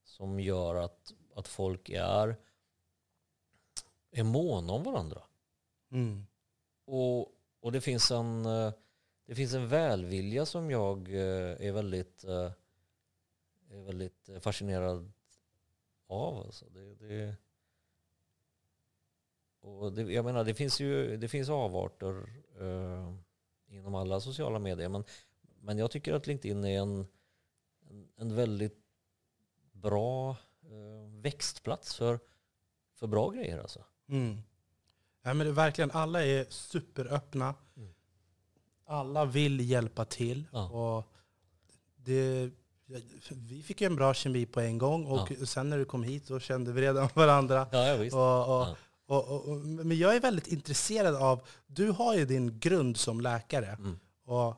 [0.05, 2.37] som gör att, att folk är,
[4.11, 5.23] är måna om varandra.
[5.91, 6.27] Mm.
[6.85, 7.21] Och,
[7.61, 8.73] och det, finns en, eh,
[9.31, 12.53] det finns en välvilja som jag eh, är väldigt, eh,
[13.71, 15.13] är väldigt eh, fascinerad
[16.07, 16.37] av.
[16.37, 17.37] Alltså det, det,
[19.61, 23.15] och det, jag menar, det finns ju det finns avarter eh,
[23.69, 24.89] inom alla sociala medier.
[24.89, 25.05] Men,
[25.61, 27.07] men jag tycker att LinkedIn är en,
[27.91, 28.79] en, en väldigt
[29.73, 30.31] bra
[30.63, 32.21] eh, växtplats för,
[32.95, 33.59] för bra grejer.
[33.59, 33.85] Alltså.
[34.09, 34.39] Mm.
[35.23, 37.55] Ja, men verkligen, alla är superöppna.
[37.77, 37.95] Mm.
[38.91, 40.47] Alla vill hjälpa till.
[40.53, 40.69] Ja.
[40.69, 41.13] Och
[41.97, 42.51] det,
[43.31, 46.27] vi fick ju en bra kemi på en gång och sen när du kom hit
[46.27, 47.67] så kände vi redan varandra.
[47.73, 47.95] Ja, ja.
[48.17, 48.77] Och, och,
[49.07, 49.21] Ja.
[49.21, 53.67] och, men jag är väldigt intresserad av, du har ju din grund som läkare.
[53.67, 53.99] Mm.
[54.25, 54.55] Och,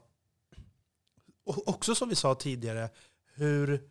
[1.69, 2.89] också som vi sa tidigare,
[3.35, 3.89] hur,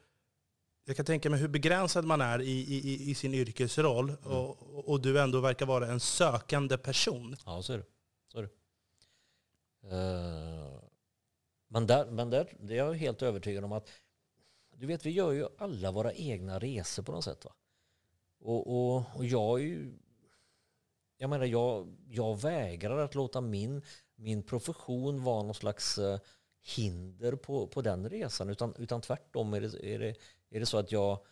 [0.86, 4.38] jag kan tänka mig hur begränsad man är i, i, i sin yrkesroll Mm.
[4.86, 7.36] och, du ändå verkar vara en sökande person.
[7.45, 7.62] Ja.
[7.63, 7.84] Så är det.
[9.84, 10.82] Eh,
[11.67, 13.89] men där, men där, det är jag helt övertygad om att
[14.76, 17.46] du vet, vi gör ju alla våra egna resor på något sätt.
[17.46, 17.52] Va?
[18.39, 19.94] Och, och, och jag är ju...
[21.17, 23.82] Jag menar, jag, jag vägrar att låta min,
[24.15, 26.20] min profession vara någon slags eh,
[26.62, 28.50] hinder på, på den resan.
[28.50, 30.15] Utan, utan tvärtom är det, är, det,
[30.50, 31.26] är det så att jag,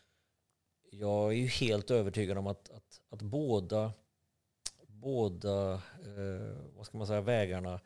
[0.92, 3.94] jag är ju helt övertygad om att, att, att båda
[5.00, 7.80] båda eh, vad ska man säga, vägarna eh,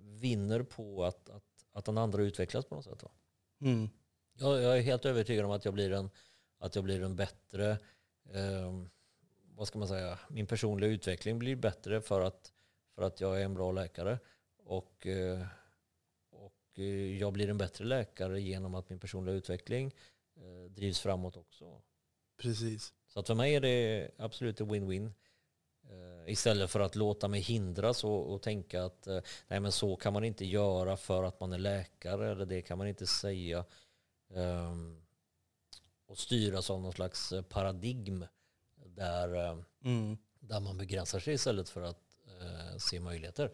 [0.00, 3.02] vinner på att, att, att den andra utvecklas på något sätt.
[3.02, 3.10] Va?
[3.60, 3.88] Mm.
[4.32, 6.10] Jag, jag är helt övertygad om att jag blir en,
[6.58, 7.70] att jag blir en bättre,
[8.32, 8.82] eh,
[9.54, 12.52] vad ska man säga, min personliga utveckling blir bättre för att,
[12.94, 14.18] för att jag är en bra läkare.
[14.64, 15.46] Och, eh,
[16.30, 19.94] och eh, jag blir en bättre läkare genom att min personliga utveckling
[20.36, 21.82] eh, drivs framåt också.
[22.36, 22.94] Precis.
[23.06, 25.12] Så att för mig är det absolut en win-win.
[25.90, 29.96] Eh, Istället för att låta mig hindras och, och tänka att eh, nej men så
[29.96, 33.64] kan man inte göra för att man är läkare eller det kan man inte säga.
[34.34, 35.02] Ehm,
[36.06, 38.24] och styras av någon slags eh, paradigm
[38.86, 40.16] där, Mm.
[40.40, 43.52] där man begränsar sig istället för att eh, se möjligheter.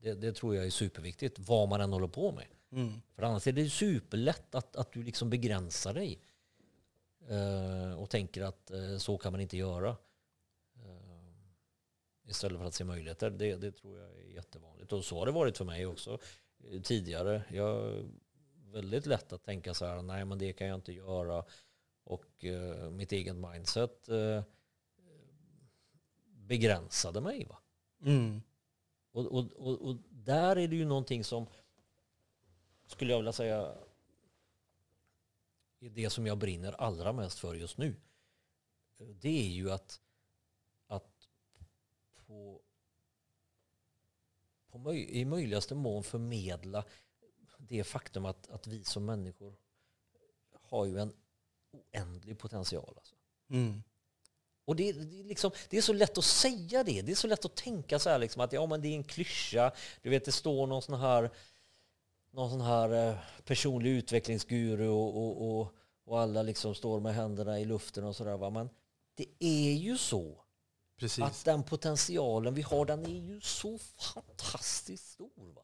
[0.00, 2.46] Det, det tror jag är superviktigt vad man än håller på med.
[2.72, 3.00] Mm.
[3.14, 6.20] För annars är det superlätt att, att du liksom begränsar dig.
[7.28, 9.96] Eh, och tänker att eh, så kan man inte göra.
[12.28, 13.30] Istället för att se möjligheter.
[13.30, 14.92] Det, det tror jag är jättevanligt.
[14.92, 16.18] Och så har det varit för mig också
[16.70, 17.42] eh, tidigare.
[17.50, 18.04] Jag
[18.72, 21.44] väldigt lätt att tänka så här, nej men det kan jag inte göra.
[22.04, 24.42] Och eh, mitt eget mindset eh,
[26.26, 27.44] begränsade mig.
[27.44, 27.58] Va?
[28.04, 28.42] Mm.
[29.12, 31.46] Och, och, och, och där är det ju någonting som,
[32.86, 33.74] skulle jag vilja säga,
[35.80, 37.94] är det som jag brinner allra mest för just nu.
[38.98, 40.00] Det är ju att
[42.28, 42.60] på,
[44.70, 46.84] på möj, i möjligaste mån förmedla
[47.58, 49.54] det faktum att, att vi som människor
[50.62, 51.12] har ju en
[51.72, 52.94] oändlig potential.
[52.96, 53.14] Alltså.
[53.50, 53.82] Mm.
[54.64, 57.02] Och det, det, är liksom, det är så lätt att säga det.
[57.02, 59.04] Det är så lätt att tänka så här liksom att ja, men det är en
[59.04, 59.72] klyscha.
[60.02, 61.30] Du vet, det står någon sån här,
[62.30, 67.60] någon sån här eh, personlig utvecklingsguru och, och, och, och alla liksom står med händerna
[67.60, 68.50] i luften och sådär.
[68.50, 68.70] Men
[69.14, 70.44] det är ju så
[70.98, 71.24] Precis.
[71.24, 75.52] att den potentialen vi har, den är ju så fantastiskt stor.
[75.54, 75.62] Va?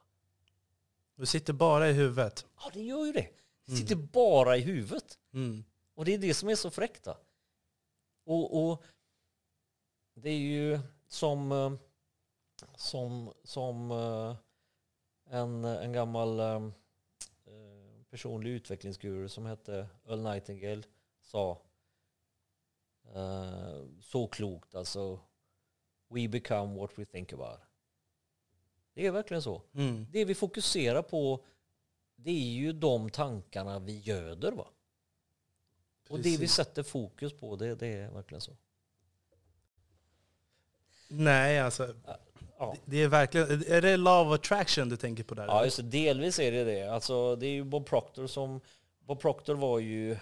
[1.16, 2.46] Det sitter bara i huvudet.
[2.56, 3.28] Ja, det gör ju det.
[3.66, 5.18] Det sitter bara i huvudet.
[5.32, 5.64] Mm.
[5.94, 7.06] Och det är det som är så fräckt.
[7.06, 7.16] va?
[8.24, 8.82] Och, och
[10.14, 11.72] det är ju som, eh,
[12.76, 14.36] som, som eh,
[15.30, 16.70] en, en gammal eh,
[18.10, 20.82] personlig utvecklingsguru som hette Earl Nightingale
[21.22, 21.62] sa
[24.00, 25.20] så klokt alltså
[26.08, 27.60] We become what we think about.
[28.94, 29.62] Det är verkligen så.
[29.74, 30.06] Mm.
[30.10, 31.44] Det vi fokuserar på
[32.16, 34.52] det är ju de tankarna vi göder.
[34.52, 34.68] Va?
[36.08, 38.56] Och det vi sätter fokus på, det, det är verkligen så.
[41.08, 41.94] Nej, alltså.
[42.58, 42.76] Ja.
[42.84, 43.48] Det är verkligen...
[43.48, 45.46] Är det love attraction du tänker på där?
[45.46, 45.82] Ja, just det.
[45.82, 46.82] Delvis är det det.
[46.82, 48.60] Alltså, det är ju Bob Proctor som...
[48.98, 50.16] Bob Proctor var ju...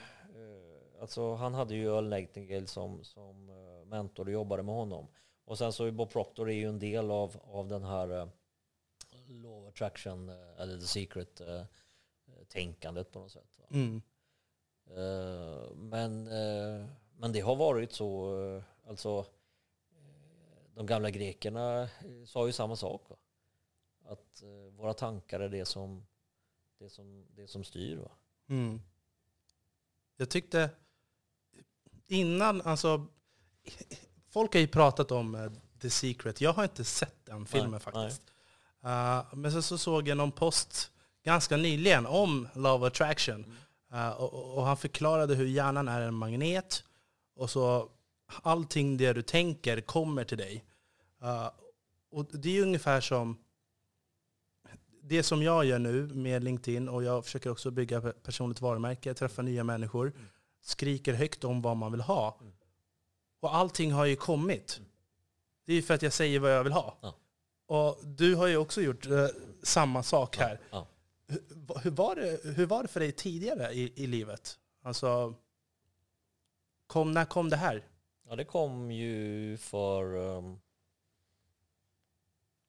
[1.03, 5.09] Alltså, han hade ju Earl Nightingale som, som eh, mentor och jobbade med honom.
[5.45, 8.29] Och sen så är Bob Proctor är ju en del av, av den här eh,
[9.29, 13.61] Law of Attraction, eh, eller The Secret-tänkandet på något sätt.
[13.71, 14.03] Mm.
[15.75, 16.25] Men,
[17.17, 18.35] men det har varit så,
[18.87, 19.27] alltså
[20.75, 21.89] de gamla grekerna
[22.27, 23.11] sa ju samma sak.
[23.11, 23.17] Va?
[24.05, 26.07] Att våra tankar är det som,
[26.79, 27.97] det som, det som styr.
[27.97, 28.11] Va?
[28.49, 28.81] Mm.
[30.17, 30.71] Jag tyckte
[32.13, 33.07] innan, alltså
[34.31, 36.41] folk har ju pratat om eh, The Secret.
[36.41, 38.23] Jag har inte sett den filmen Nej, faktiskt.
[38.85, 40.91] Uh, men så, så såg jag någon post
[41.25, 43.57] ganska nyligen om Love Attraction.
[43.93, 46.85] Uh, och, och han förklarade hur hjärnan är en magnet.
[47.37, 47.89] Och så
[48.43, 50.65] allting det du tänker kommer till dig.
[51.23, 51.51] Uh,
[52.11, 53.39] och det är ungefär som
[55.03, 59.15] det som jag gör nu med LinkedIn och jag försöker också bygga pe- personligt varumärke,
[59.15, 60.13] träffa nya människor,
[60.63, 62.39] skriker högt om vad man vill ha.
[62.41, 62.53] Mm.
[63.41, 64.81] Och allting har ju kommit.
[65.65, 66.99] Det är ju för att jag säger vad jag vill ha.
[67.01, 67.15] Ja.
[67.67, 69.27] Och du har ju också gjort eh,
[69.63, 70.61] samma sak här.
[70.71, 70.87] Ja.
[71.27, 74.59] Hur, va- hur, var det, hur var det för dig tidigare i, i livet?
[74.83, 75.35] Alltså,
[76.87, 77.85] kom, när kom det här?
[78.29, 80.61] ja, det kom ju för um,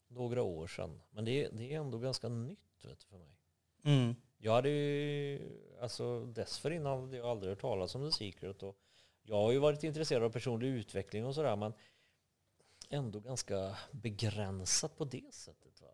[0.07, 1.01] några år sedan.
[1.11, 3.35] Men det, det är ändå ganska nytt vet du, för mig.
[3.83, 4.15] Mm.
[4.45, 5.39] Jag hade ju,
[5.81, 8.63] alltså dessförinnan hade jag aldrig hört talas om The Secret.
[8.63, 8.77] Och
[9.21, 11.73] jag har ju varit intresserad av personlig utveckling och sådär, men
[12.89, 15.81] ändå ganska begränsat på det sättet.
[15.81, 15.87] Va?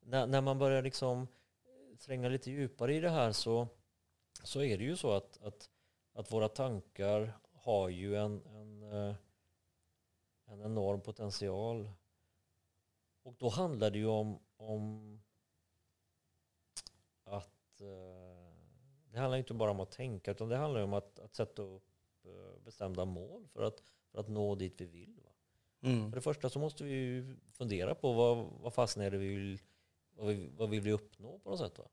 [0.00, 3.68] När, när man börjar liksom eh, tränga lite djupare i det här så,
[4.42, 5.70] så är det ju så att, att,
[6.14, 9.14] att våra tankar har ju en, en, eh,
[10.46, 11.90] en enorm potential.
[13.22, 15.21] Och då handlar det ju om, om
[19.12, 21.88] det handlar inte bara om att tänka utan det handlar om att, att sätta upp
[22.24, 25.28] eh, bestämda mål för att, för att nå dit vi vill.
[25.80, 26.10] Mm.
[26.10, 29.28] För det första så måste vi ju fundera på vad, vad fasen är det vi
[29.28, 29.60] vill,
[30.14, 31.78] vad, vi, vad vill vi uppnå på något sätt.
[31.78, 31.88] Va?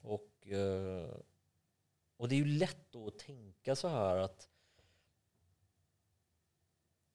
[0.00, 1.16] Och, eh,
[2.16, 4.48] och det är ju lätt då att tänka så här att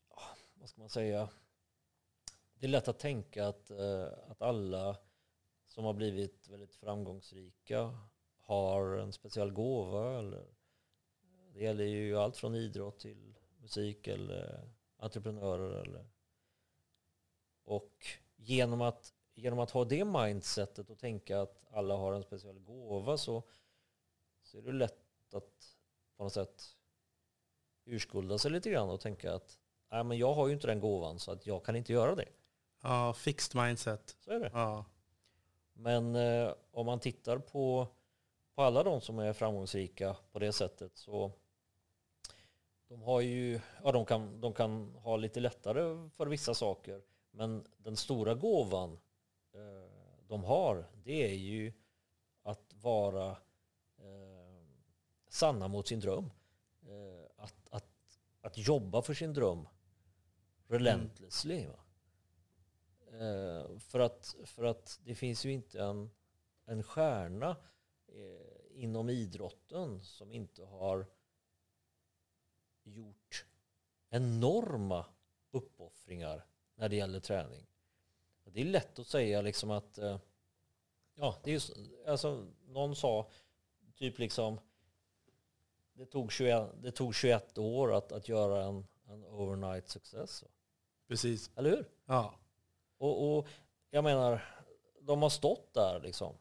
[0.10, 0.22] ja,
[0.54, 1.30] vad ska man säga?
[2.54, 4.98] Det är lätt att tänka att, eh, att alla
[5.70, 8.00] som har blivit väldigt framgångsrika
[8.42, 10.20] har en speciell gåva.
[10.20, 10.46] Eller,
[11.54, 15.82] det gäller ju allt från idrott till musik eller entreprenörer.
[15.82, 16.06] Eller,
[17.64, 18.06] och
[18.36, 23.18] genom att, genom att ha det mindsetet och tänka att alla har en speciell gåva
[23.18, 23.44] så,
[24.44, 25.78] så är det lätt att
[26.18, 26.64] på något sätt
[27.86, 29.60] urskulda sig lite grann och tänka att
[29.92, 32.28] Nej, men jag har ju inte den gåvan så att jag kan inte göra det.
[32.82, 34.18] Ja, fixed mindset.
[34.20, 34.52] Så är det.
[34.54, 34.86] Ja.
[35.80, 37.88] Men eh, om man tittar på,
[38.56, 41.32] på alla de som är framgångsrika på det sättet så
[42.88, 47.02] de har ju, ja de kan, de kan ha lite lättare för vissa saker.
[47.32, 49.00] Men den stora gåvan
[49.54, 49.92] eh,
[50.28, 51.74] de har, det är ju
[52.44, 53.30] att vara
[53.98, 54.66] eh,
[55.30, 56.32] sanna mot sin dröm.
[56.82, 59.68] Eh, att, att, att jobba för sin dröm
[60.68, 61.66] relentlessly.
[61.66, 61.80] Va?
[63.20, 66.10] Eh, för, att, för att det finns ju inte en,
[66.66, 67.56] en stjärna
[68.08, 71.06] eh, inom idrotten som inte har
[72.84, 73.46] gjort
[74.10, 75.06] enorma
[75.52, 77.66] uppoffringar när det gäller träning.
[78.44, 80.20] Det är lätt att säga liksom att, eh,
[81.16, 81.62] ja, det är
[82.10, 83.30] alltså någon sa
[83.96, 84.60] typ liksom,
[85.94, 90.44] det, tog 21, det tog 21 år att, att göra en, en overnight success.
[91.08, 91.52] Precis.
[91.56, 91.90] Eller hur?
[92.06, 92.40] Ja.
[93.00, 93.48] Och, och
[93.90, 94.56] jag menar,
[95.02, 96.36] de har stått där liksom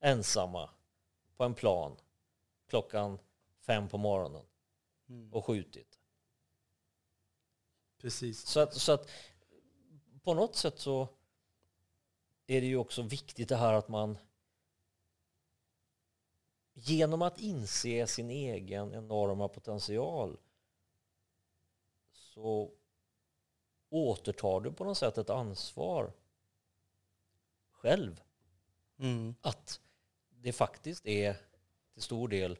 [0.00, 0.70] ensamma
[1.36, 1.96] på en plan
[2.66, 3.18] klockan
[3.60, 4.44] fem på morgonen
[5.08, 5.32] Mm.
[5.32, 5.98] och skjutit.
[7.98, 8.46] Precis.
[8.46, 9.10] Så att, så att
[10.22, 11.08] på något sätt så
[12.46, 14.18] är det ju också viktigt det här att man
[16.72, 20.38] genom att inse sin egen enorma potential
[22.12, 22.72] så
[23.88, 26.12] återtar du på något sätt ett ansvar
[27.70, 28.20] själv.
[28.98, 29.34] Mm.
[29.40, 29.80] Att
[30.28, 31.36] det faktiskt är
[31.92, 32.58] till stor del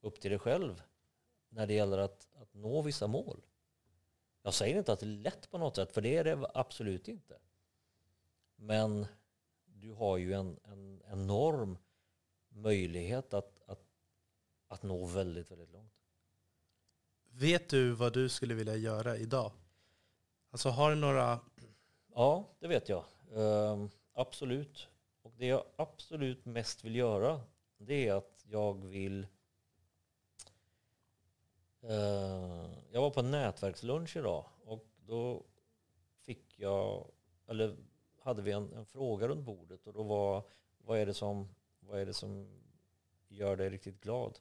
[0.00, 0.82] upp till dig själv
[1.48, 3.40] när det gäller att, att nå vissa mål.
[4.42, 7.08] Jag säger inte att det är lätt på något sätt, för det är det absolut
[7.08, 7.38] inte.
[8.56, 9.06] Men
[9.64, 11.78] du har ju en, en enorm
[12.48, 13.84] möjlighet att, att,
[14.68, 15.92] att nå väldigt, väldigt långt.
[17.30, 19.52] Vet du vad du skulle vilja göra idag?
[20.52, 21.40] Alltså har du några...
[22.14, 23.04] Ja, det vet jag.
[23.34, 24.88] Ehm, absolut.
[25.22, 27.40] Och det jag absolut mest vill göra,
[27.78, 29.26] det är att jag vill...
[31.80, 35.42] Eh, jag var på en nätverkslunch idag och då
[36.20, 37.10] fick jag,
[37.46, 37.76] eller
[38.18, 40.42] hade vi en, en fråga runt bordet och då var
[40.78, 41.48] vad är det som,
[41.80, 42.60] vad är det som
[43.28, 44.38] gör dig riktigt glad?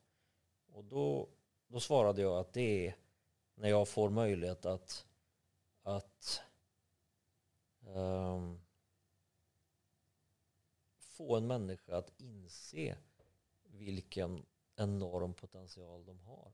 [0.73, 1.27] Och då,
[1.67, 2.95] då svarade jag att det är
[3.55, 5.05] när jag får möjlighet att,
[5.83, 6.41] att
[7.85, 8.59] ehm,
[10.97, 12.97] få en människa att inse
[13.63, 16.51] vilken enorm potential de har.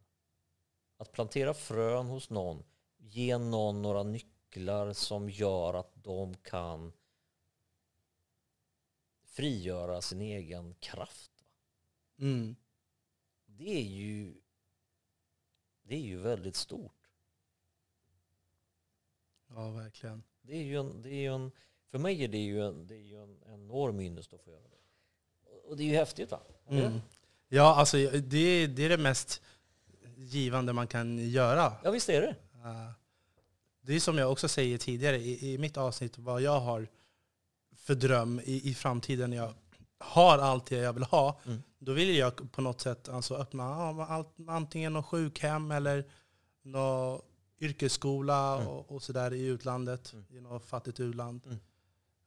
[0.97, 2.63] Att plantera frön hos någon,
[2.97, 6.93] ge någon några nycklar som gör att de kan
[9.23, 11.45] frigöra sin egen kraft.
[12.17, 12.55] Mm.
[13.45, 14.41] Det är ju,
[15.81, 16.96] det är ju väldigt stort.
[19.55, 20.23] Ja, verkligen.
[20.41, 21.51] Det är ju en, det är en,
[21.91, 24.61] för mig är det ju en, det är ju en enorm ynnest att få göra
[24.61, 24.77] det.
[25.69, 26.39] Och det är ju häftigt va?
[26.69, 27.01] Mm.
[27.47, 29.41] Ja, alltså det, det är det mest
[30.17, 31.73] givande man kan göra.
[31.83, 32.35] Ja visst är det.
[32.67, 32.91] Uh,
[33.81, 36.87] det är som jag också säger tidigare i, i mitt avsnitt, vad jag har
[37.75, 39.33] för dröm i, i framtiden.
[39.33, 39.53] Jag
[39.99, 41.39] har allt det jag vill ha.
[41.45, 41.63] Mm.
[41.79, 43.95] Då vill jag på något sätt alltså öppna
[44.47, 46.05] antingen något sjukhem eller
[46.61, 47.21] någon
[47.59, 48.67] yrkesskola Mm.
[48.67, 50.25] och, och sådär i utlandet, Mm.
[50.29, 51.41] i något fattigt u-land.
[51.45, 51.59] Mm.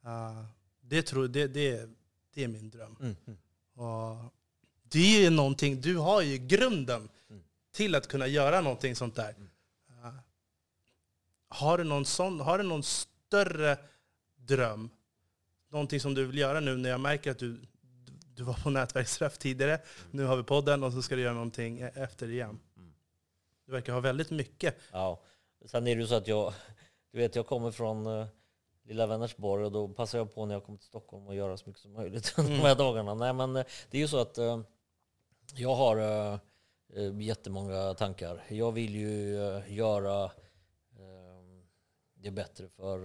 [0.06, 0.44] Uh,
[0.80, 1.88] det, tror, det, det,
[2.34, 2.96] det är min dröm.
[3.00, 3.16] Mm.
[3.26, 3.38] Mm.
[3.74, 4.32] Och
[4.82, 7.42] det är någonting, du har ju grunden Mm.
[7.72, 9.34] till att kunna göra någonting sånt där.
[9.90, 10.14] Uh,
[11.48, 13.78] har, du någon sån, har du någon större
[14.36, 14.90] dröm?
[15.70, 17.60] Någonting som du vill göra nu när jag märker att du,
[18.34, 21.80] du var på nätverksträff tidigare, nu har vi podden och så ska du göra någonting
[21.80, 22.58] e- efter igen.
[23.70, 23.76] Mm.
[23.76, 24.76] Du verkar ha väldigt mycket.
[24.92, 25.20] Ja.
[25.64, 26.52] Sen är det ju så att jag,
[27.12, 28.26] du vet jag kommer från uh,
[28.84, 31.68] lilla Vänersborg och då passar jag på när jag kommer till Stockholm att göra så
[31.68, 33.14] mycket som möjligt de här dagarna.
[33.14, 34.60] Nej men eh, det är ju så att uh,
[35.54, 36.40] jag har
[37.20, 38.44] jättemånga tankar.
[38.48, 39.34] Jag vill ju
[39.68, 40.30] göra
[42.14, 42.98] det bättre för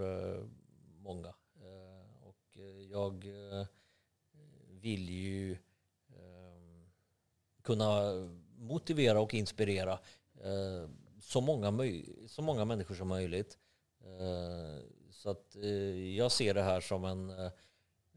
[0.99, 1.34] många.
[2.21, 2.58] Och
[2.89, 3.25] jag
[4.69, 5.58] vill ju
[7.63, 8.12] kunna
[8.58, 9.99] motivera och inspirera
[11.21, 11.73] så, många
[12.27, 13.58] så många människor som möjligt.
[14.05, 17.51] Uh, så att uh, jag ser det här som en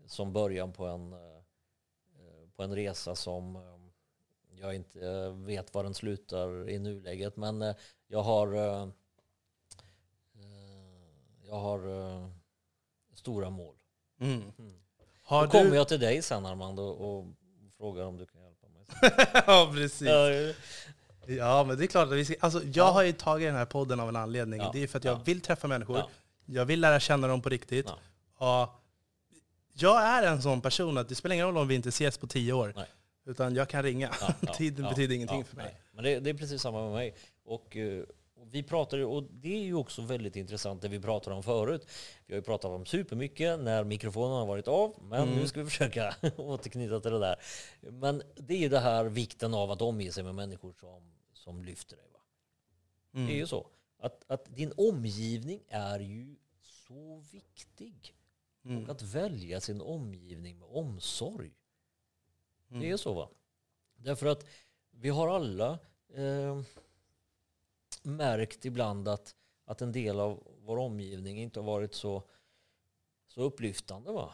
[0.07, 1.15] som början på en,
[2.57, 3.59] på en resa som
[4.51, 7.37] jag inte vet var den slutar i nuläget.
[7.37, 7.75] Men
[8.07, 8.49] jag har
[11.43, 11.81] jag har
[13.15, 13.75] stora mål.
[14.21, 14.53] Mm.
[14.59, 14.75] Mm.
[15.23, 15.77] Har Då kommer du...
[15.77, 17.27] jag till dig sen Armand och, och
[17.77, 18.87] frågar om du kan hjälpa mig.
[19.47, 20.09] ja, precis.
[20.09, 20.53] Ja,
[21.37, 22.35] Ja, men det är klart att vi ska...
[22.41, 22.91] Alltså, jag Ja.
[22.91, 24.61] har ju tagit den här podden av en anledning.
[24.61, 24.71] Ja.
[24.73, 25.23] Det är för att jag Ja.
[25.25, 25.99] vill träffa människor.
[25.99, 26.09] Ja.
[26.47, 27.87] Jag vill lära känna dem på riktigt.
[28.39, 28.63] Ja.
[28.65, 28.81] Och
[29.73, 32.27] jag är en sån person att det spelar ingen roll om vi inte ses på
[32.27, 32.73] tio år.
[32.77, 32.87] Nej.
[33.27, 34.11] Utan jag kan ringa.
[34.21, 35.65] Ja, ja, Tiden ja, betyder ingenting ja, för mig.
[35.65, 35.81] nej.
[35.93, 37.15] Men det, det är precis samma med mig.
[37.45, 38.03] Och, eh,
[38.51, 41.87] vi pratar och det är ju också väldigt intressant det vi pratade om förut.
[42.27, 45.35] Vi har ju pratat om supermycket när mikrofonen har varit av, men Mm.
[45.35, 47.37] nu ska vi försöka återknyta till det där.
[47.81, 51.13] Men det är ju det här vikten av att omge sig med människor som,
[51.49, 52.07] som lyfter dig.
[52.13, 52.21] Va?
[53.11, 53.37] Det är Mm.
[53.37, 53.67] ju så.
[53.99, 58.15] Att, att din omgivning är ju så viktig.
[58.63, 58.91] Och Mm.
[58.91, 61.53] att välja sin omgivning med omsorg.
[62.71, 62.81] Mm.
[62.83, 63.29] Det är så va?
[63.97, 64.47] Därför att
[64.91, 65.79] vi har alla
[66.15, 66.61] eh,
[68.03, 69.35] märkt ibland att,
[69.65, 72.23] att en del av vår omgivning inte har varit så,
[73.27, 74.13] så upplyftande.
[74.13, 74.33] Va?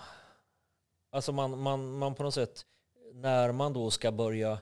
[1.11, 2.67] Alltså man, man, man på något sätt,
[3.12, 4.61] när man då ska börja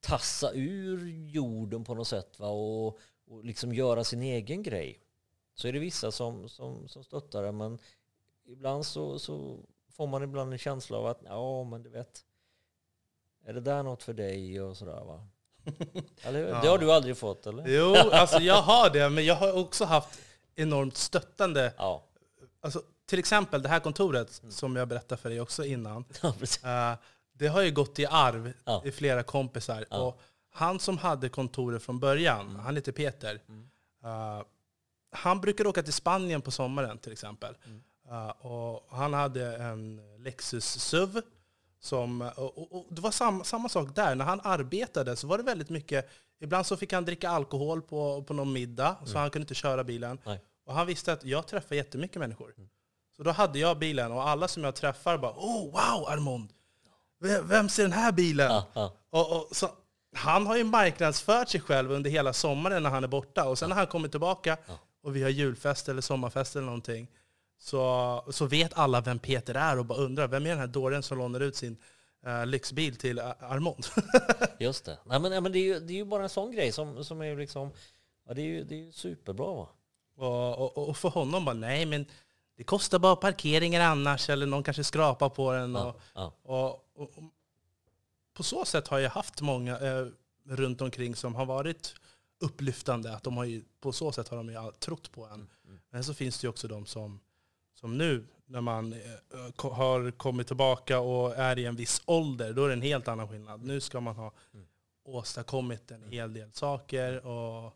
[0.00, 2.48] tassa ur jorden på något sätt va?
[2.48, 5.00] Och, och liksom göra sin egen grej.
[5.54, 7.78] Så är det vissa som, som, som stöttar det men
[8.46, 9.58] ibland så, så
[9.92, 12.24] får man ibland en känsla av att ja men du vet
[13.44, 15.26] är det där något för dig och sådär va?
[16.22, 16.60] Eller, Ja.
[16.62, 17.68] Det har du aldrig fått eller?
[17.68, 20.20] Jo, alltså jag har det, men jag har också haft
[20.54, 21.74] enormt stöttande.
[21.76, 22.06] Ja,
[22.62, 26.04] Alltså, till exempel det här kontoret, som jag berättade för dig också innan.
[26.62, 26.96] ja
[27.40, 28.82] det har ju gått i arv Ja.
[28.84, 29.84] i flera kompisar.
[29.90, 29.96] Ja.
[29.96, 30.06] Mm.
[30.06, 30.20] Och
[30.52, 33.42] han som hade kontoret från början, han heter Peter.
[34.04, 34.42] eh,
[35.12, 37.54] han brukar åka till Spanien på sommaren till exempel.
[37.66, 37.82] Mm.
[38.10, 41.20] Eh, och han hade en Lexus SUV.
[41.82, 44.14] Som, och, och, och det var samma, samma sak där.
[44.14, 46.10] När han arbetade så var det väldigt mycket...
[46.40, 49.84] Ibland så fick han dricka alkohol på, på någon middag, så han kunde inte köra
[49.84, 50.10] bilen.
[50.10, 50.20] Mm.
[50.26, 50.40] Nej.
[50.64, 52.54] Och han visste att jag träffar jättemycket människor.
[53.16, 56.52] Så då hade jag bilen och alla som jag träffar bara ”Oh, wow Armond!
[57.42, 58.92] Vem, ser den här bilen?” Ja, ja.
[59.10, 59.68] och, och, så,
[60.14, 63.48] Han har ju marknadsfört sig själv under hela sommaren när han är borta.
[63.48, 64.56] Och sen när han kommer tillbaka
[65.02, 67.08] och vi har julfest eller sommarfest eller någonting
[67.60, 71.02] så, så vet alla vem Peter är och bara undrar vem är den här dåren
[71.02, 71.76] som lånar ut sin
[72.26, 73.86] uh, lyxbil till Armond?
[74.58, 74.98] Just det.
[75.04, 77.04] Nej, men, ja, men det, är ju, det är ju bara en sån grej som,
[77.04, 77.70] som är liksom...
[78.28, 79.68] Ja, det är ju det är superbra va?
[80.16, 82.06] Och, och, och för honom bara, nej men
[82.60, 85.72] det kostar bara parkeringar annars, eller någon kanske skrapar på den.
[85.74, 86.32] Ja, Och, ja.
[86.42, 86.68] och,
[87.02, 87.24] och, och
[88.34, 90.06] på så sätt har jag haft många eh,
[90.44, 91.94] runt omkring som har varit
[92.40, 93.14] upplyftande.
[93.16, 95.48] Att de har ju, på så sätt har de ju trott på en.
[95.90, 97.20] Men så finns det ju också de som,
[97.74, 98.98] som nu, när man eh,
[99.56, 103.08] ko- har kommit tillbaka och är i en viss ålder, då är det en helt
[103.08, 103.62] annan skillnad.
[103.64, 104.32] Nu ska man ha
[105.04, 107.26] åstadkommit en hel del saker.
[107.26, 107.72] och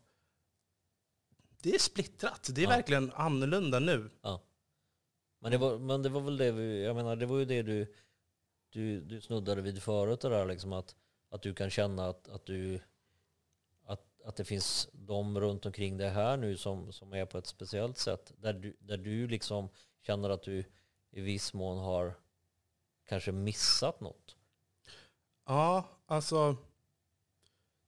[1.61, 2.49] Det är splittrat.
[2.51, 2.69] Det är Ja.
[2.69, 4.09] verkligen annorlunda nu.
[4.21, 4.41] Ja.
[5.45, 7.61] Men det, var, men det var väl det vi, jag menar det var ju det
[7.61, 7.93] du,
[8.69, 10.95] du, du snuddade vid förut det där liksom att,
[11.29, 12.79] att du kan känna att, att du
[13.83, 17.47] att, att det finns de runt omkring dig här nu som, som är på ett
[17.47, 19.69] speciellt sätt där du, där du liksom
[20.01, 20.63] känner att du
[21.11, 22.13] i viss mån har
[23.07, 24.35] kanske missat något.
[25.45, 26.57] Ja, alltså...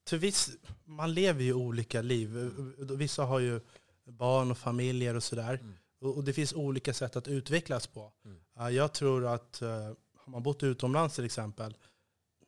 [0.03, 0.49] Till viss,
[0.85, 2.29] man lever ju olika liv.
[2.77, 3.61] Vissa har ju
[4.03, 5.53] barn och familjer och sådär.
[5.53, 5.77] Mm.
[6.01, 8.11] Och det finns olika sätt att utvecklas på.
[8.25, 8.37] Mm.
[8.55, 11.73] Ja, Jag tror att eh, har man bott utomlands till exempel,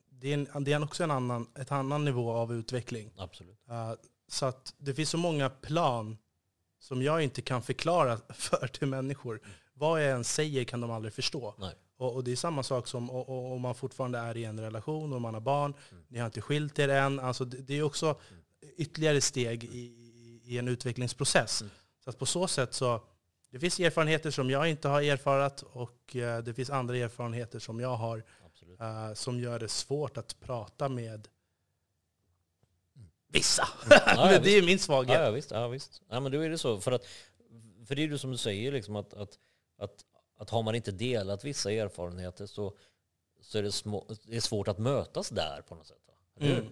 [0.10, 3.12] det är, en, det är också en annan, ett annan nivå av utveckling.
[3.18, 3.58] Absolut.
[3.70, 3.93] Eh,
[4.28, 6.18] Så att det finns så många plan
[6.80, 9.41] som jag inte kan förklara för till människor.
[9.74, 11.56] Vad jag än säger kan de aldrig förstå.
[11.58, 11.76] Nej.
[11.97, 15.34] Och, det är samma sak som om man fortfarande är i en relation och man
[15.34, 15.74] har barn.
[15.91, 16.04] Mm.
[16.08, 17.20] Ni har inte skilt er än.
[17.20, 18.16] Alltså det, är också
[18.78, 21.62] ytterligare steg i, i- i en utvecklingsprocess.
[21.62, 21.72] Mm.
[22.04, 23.02] Så att på så sätt så,
[23.52, 27.80] det finns erfarenheter som jag inte har erfarat och eh, det finns andra erfarenheter som
[27.80, 28.24] jag har
[28.80, 31.28] eh, som gör det svårt att prata med
[33.28, 33.68] vissa.
[33.89, 35.16] Ja, ja, Men det är min svaghet.
[35.16, 35.52] Ja, ja visst.
[35.52, 36.02] Ja, visst.
[36.10, 36.80] Ja, men då är det så.
[36.80, 37.06] För, att,
[37.86, 39.39] för det är ju som du säger, liksom att, att,
[39.78, 40.06] att,
[40.38, 42.78] att har man inte delat vissa erfarenheter så,
[43.41, 45.97] så är det, små, det är svårt att mötas där på något sätt.
[46.39, 46.66] Mm.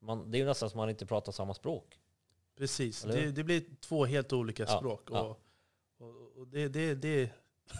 [0.00, 1.98] Man, det är ju nästan som man inte pratar samma språk.
[2.58, 5.08] Precis, det, det blir två helt olika Ja, språk.
[5.12, 5.20] ja.
[5.20, 5.40] Och,
[6.40, 7.30] och, det, det, det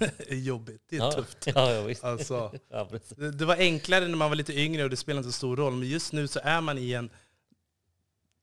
[0.29, 1.47] är jobbigt, det är ja, tufft.
[1.47, 2.05] Ja, ja, visst.
[2.05, 5.33] Alltså, Ja, det, det var enklare när man var lite yngre och det spelade inte
[5.33, 5.73] så stor roll.
[5.73, 7.11] Men just nu så är man i en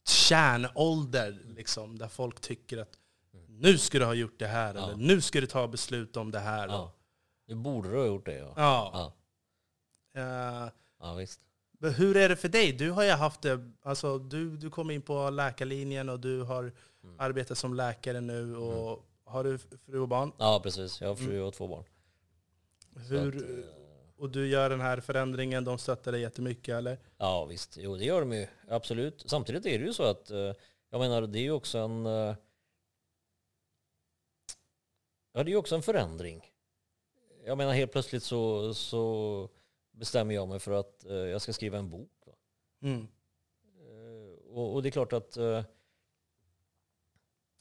[0.07, 2.97] kärnålder liksom, där folk tycker att
[3.49, 4.83] nu ska du ha gjort det här, Ja.
[4.83, 6.67] eller nu ska du ta beslut om det här.
[6.67, 6.93] Ja.
[7.47, 8.37] Nu borde du ha gjort det.
[8.37, 8.53] Ja.
[8.55, 9.13] Ja.
[10.13, 10.21] Ja.
[10.65, 11.39] Eh, ja, visst.
[11.79, 12.71] men hur är det för dig?
[12.73, 16.71] Du har ju haft det, alltså, du, du kom in på läkarlinjen och du har
[17.03, 17.15] Mm.
[17.19, 18.55] arbetat som läkare nu.
[18.55, 20.31] Och Har du fru och barn?
[20.37, 21.01] Ja, precis.
[21.01, 21.83] Jag har fru och två barn.
[23.09, 23.65] Hur, eh,
[24.17, 26.99] och du gör den här förändringen, de stöttar dig jättemycket eller?
[27.17, 28.47] Ja visst, jo det gör de ju.
[28.67, 29.23] Absolut.
[29.25, 30.53] Samtidigt är det ju så att, eh,
[30.89, 32.05] jag menar det är ju också en...
[32.05, 32.35] eh,
[35.31, 36.51] Ja det är ju också en förändring.
[37.45, 39.49] Jag menar helt plötsligt så, så
[39.91, 42.27] bestämmer jag mig för att jag ska skriva en bok.
[42.81, 43.07] Mm.
[44.49, 45.37] Och, och det är klart att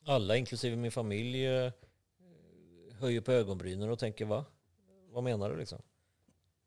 [0.06, 1.72] alla, inklusive min familj, eh,
[2.98, 4.44] höjer på ögonbrynen och tänker va?
[5.10, 5.82] Vad menar du liksom?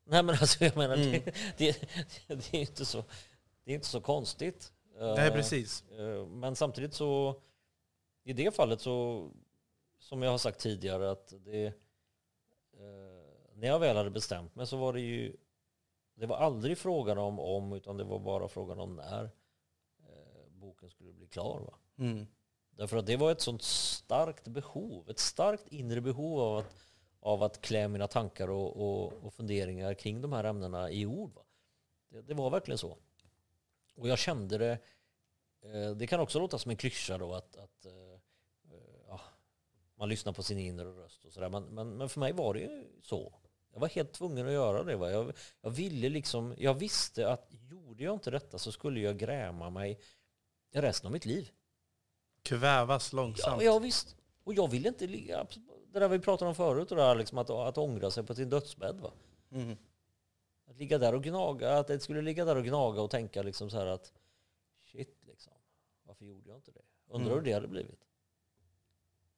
[0.04, 1.10] Nej men alltså jag menar, Mm.
[1.12, 1.24] det,
[1.56, 1.88] det,
[2.28, 3.04] det är inte så,
[3.64, 4.72] det är inte så konstigt.
[4.98, 5.84] Nej, Eh, precis.
[5.90, 7.40] eh, Men samtidigt så,
[8.24, 9.28] i det fallet så,
[9.98, 11.74] som jag har sagt tidigare, att det,
[13.54, 15.36] när jag väl hade bestämt mig så var det ju,
[16.14, 19.30] det var aldrig frågan om om, utan det var bara frågan om när
[20.50, 21.60] boken skulle bli klar.
[21.60, 21.74] Va?
[22.04, 22.26] Mm.
[22.80, 26.74] Därför att det var ett sånt starkt behov, ett starkt inre behov av att,
[27.20, 31.34] av att klä mina tankar och, och, och funderingar kring de här ämnena i ord.
[31.34, 31.42] Va?
[32.08, 32.96] Det, det var verkligen så.
[33.96, 34.78] Och jag kände det,
[35.62, 37.92] eh, det kan också låta som en klyscha då att, att eh,
[38.72, 39.20] eh, ja,
[39.94, 41.48] man lyssnar på sin inre röst och sådär.
[41.48, 43.34] Men, men, men för mig var det ju så.
[43.72, 44.96] Jag var helt tvungen att göra det.
[44.96, 45.10] Va?
[45.10, 49.70] Jag, jag ville liksom, jag visste att gjorde jag inte detta så skulle jag gräma
[49.70, 50.00] mig
[50.72, 51.50] resten av mitt liv.
[52.42, 53.62] Kvävas långsamt.
[53.62, 54.16] Ja, ja visst.
[54.44, 55.46] Och jag ville inte ligga,
[55.92, 58.50] det där vi pratade om förut, det där liksom att, att ångra sig på sin
[58.50, 59.00] dödsbädd.
[59.00, 59.10] Va?
[59.50, 59.76] Mm.
[60.66, 63.70] Att ligga där och gnaga, att det skulle ligga där och gnaga och tänka liksom
[63.70, 64.12] så här att
[64.82, 65.52] shit liksom,
[66.02, 66.82] varför gjorde jag inte det?
[67.08, 67.38] Undrar Mm.
[67.38, 68.00] hur det hade blivit.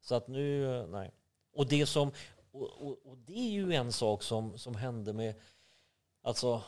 [0.00, 1.10] Så att nu, nej.
[1.52, 2.12] Och det som,
[2.50, 5.34] och, och, och det är ju en sak som, som hände med,
[6.22, 6.62] alltså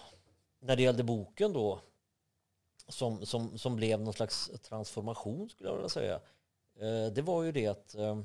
[0.61, 1.80] när det gällde boken då,
[2.89, 6.20] som, som, som blev någon slags transformation skulle jag vilja säga.
[6.76, 8.20] Eh, det var ju det att, eh,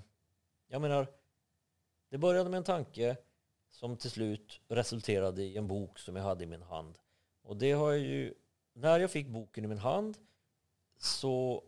[0.68, 1.07] jag menar,
[2.10, 3.18] det började med en tanke
[3.70, 6.97] som till slut resulterade i en bok som jag hade i min hand.
[7.41, 8.34] Och det har jag ju,
[8.74, 10.18] när jag fick boken i min hand
[10.97, 11.64] så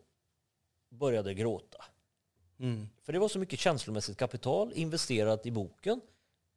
[0.88, 1.84] började jag gråta.
[2.58, 2.88] Mm.
[3.02, 6.00] För det var så mycket känslomässigt kapital investerat i boken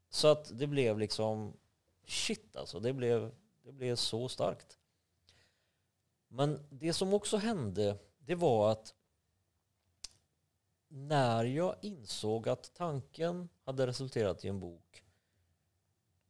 [0.10, 1.54] så att det blev liksom
[2.08, 2.80] shit alltså.
[2.80, 3.32] Det blev,
[3.64, 4.80] det blev så starkt.
[6.36, 8.94] Men det som också hände det var att
[10.88, 15.04] när jag insåg att tanken hade resulterat i en bok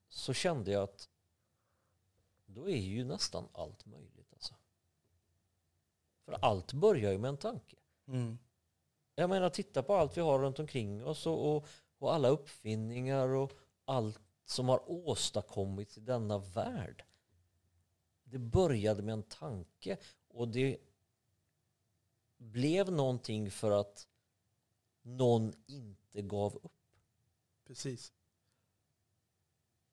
[0.10, 1.10] så kände jag att
[2.46, 4.34] då är ju nästan allt möjligt.
[4.34, 4.56] Alltså.
[6.26, 7.78] För allt börjar ju med en tanke.
[8.08, 8.38] Mm.
[9.16, 13.28] Jag menar, titta på allt vi har runt omkring oss och, och, och alla uppfinningar
[13.28, 13.52] och
[13.86, 17.04] allt som har åstadkommits i denna värld.
[18.36, 20.78] Det började med en tanke och det
[22.38, 24.08] blev någonting för att
[25.02, 26.72] någon inte gav upp.
[27.68, 28.14] Precis.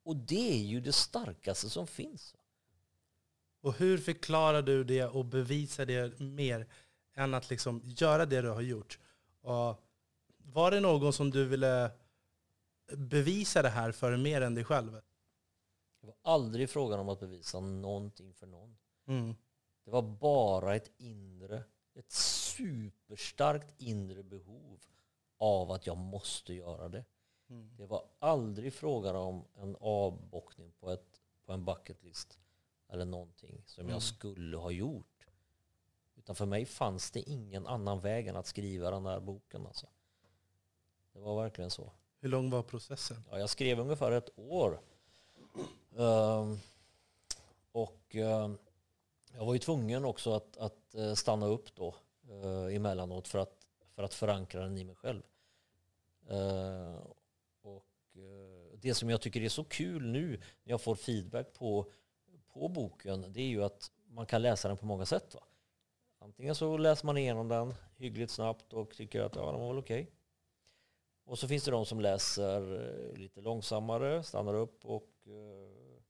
[0.03, 2.35] Och det är ju det starkaste som finns.
[3.61, 6.67] Och hur förklarar du det och bevisar det mer
[7.15, 8.99] än att liksom göra det du har gjort?
[9.41, 9.85] Och
[10.37, 11.91] var det någon som du ville
[12.97, 15.01] bevisa det här för mer än dig själv?
[16.03, 18.77] Det var aldrig frågan om att bevisa någonting för någon.
[19.07, 19.35] Mm.
[19.85, 24.81] Det var bara ett inre, ett superstarkt inre behov
[25.39, 27.05] av att jag måste göra det.
[27.51, 27.77] Mm.
[27.77, 32.39] Det var aldrig frågan om en avbockning på, ett, på en bucket list
[32.89, 33.93] eller någonting som Mm.
[33.93, 35.27] jag skulle ha gjort.
[36.15, 39.67] Utan för mig fanns det ingen annan väg än att skriva den här boken.
[39.67, 39.87] Alltså.
[41.13, 41.93] Det var verkligen så.
[42.21, 43.25] Hur lång var processen?
[43.31, 44.81] Ja, jag skrev ungefär ett år.
[45.99, 46.59] Ehm,
[47.73, 48.59] och ehm,
[49.35, 51.95] jag var ju tvungen också att, att eh, stanna upp då
[52.31, 55.23] uh, emellanåt för att, för att förankra den i mig själv.
[56.29, 56.97] Ehm,
[57.63, 60.29] och eh, det som jag tycker är så kul nu
[60.65, 61.87] när jag får feedback på,
[62.53, 65.35] på boken det är ju att man kan läsa den på många sätt.
[65.35, 65.41] Va?
[66.19, 69.79] Antingen så läser man igenom den hyggligt snabbt och tycker att ja, den var väl
[69.79, 70.11] okej.
[71.25, 72.61] Och så finns det de som läser
[73.17, 76.03] lite långsammare, stannar upp och eh,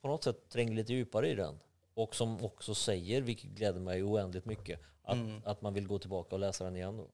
[0.00, 1.58] på något sätt tränger lite djupare i den.
[1.94, 5.42] Och som också säger, vilket gläder mig oändligt mycket, att, Mm.
[5.44, 6.96] att man vill gå tillbaka och läsa den igen.
[6.96, 7.10] Då.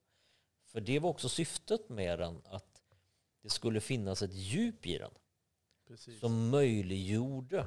[0.64, 2.82] För det var också syftet med den, att
[3.42, 5.10] det skulle finnas ett djup i den
[5.86, 6.20] Precis.
[6.20, 7.64] som möjliggjorde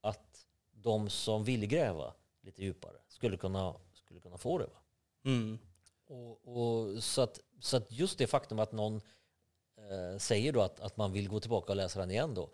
[0.00, 4.66] att de som ville gräva lite djupare skulle kunna, skulle kunna få det.
[4.66, 4.80] Va?
[5.24, 5.58] Mm.
[6.06, 9.00] Och, och, så, att, så att just det faktum att någon
[9.90, 12.50] eh, säger då att, att man vill gå tillbaka och läsa den igen då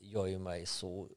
[0.00, 1.08] gör ju mig så,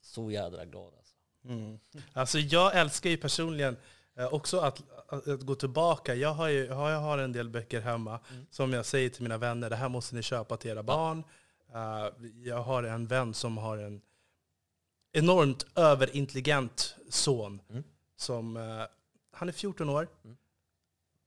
[0.00, 0.94] så jädra glad.
[0.98, 1.14] Alltså.
[1.44, 1.78] Mm.
[2.12, 3.76] Alltså jag älskar ju personligen
[4.16, 6.14] eh, också att, att, att gå tillbaka.
[6.14, 8.46] Jag har, ju, jag har- en del böcker hemma Mm.
[8.50, 11.24] som jag säger till mina vänner, det här måste ni köpa till era barn.
[11.74, 12.08] Eh,
[12.44, 14.00] jag har en vän som har en
[15.12, 17.60] enormt överintelligent son.
[17.70, 17.84] Mm.
[18.16, 18.82] Som, eh,
[19.32, 20.08] han är 14 år.
[20.24, 20.36] Mm.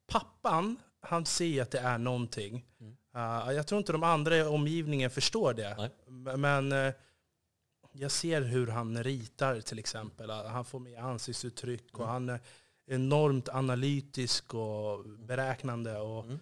[0.07, 2.65] Pappan, han ser att det är någonting.
[2.79, 2.97] Mm.
[3.15, 5.75] Eh, jag tror inte de andra i omgivningen förstår det.
[6.07, 6.37] Nej.
[6.37, 6.93] Men eh,
[7.91, 10.29] jag ser hur han ritar till exempel.
[10.29, 12.09] Han får med ansiktsuttryck och Mm.
[12.11, 12.39] han är
[12.87, 15.97] enormt analytisk och beräknande.
[15.99, 16.39] Och Mm.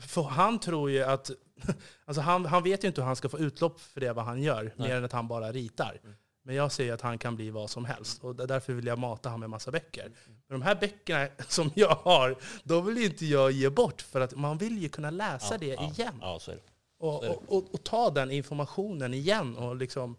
[0.00, 1.30] för han tror ju att...
[2.04, 4.42] Alltså han, han vet ju inte hur han ska få utlopp för det vad han
[4.42, 4.88] gör, Nej.
[4.88, 5.98] mer än att han bara ritar.
[6.02, 6.16] Mm.
[6.48, 8.24] Men jag ser att han kan bli vad som helst.
[8.24, 10.06] Och därför vill jag mata honom med massa böcker.
[10.06, 10.16] Mm.
[10.46, 14.02] Men de här böckerna som jag har, de vill inte jag ge bort.
[14.02, 16.18] För att man vill ju kunna läsa Ja, det ja, igen.
[16.20, 16.60] Ja, det.
[16.98, 20.16] Och, och, och, och ta den informationen igen och liksom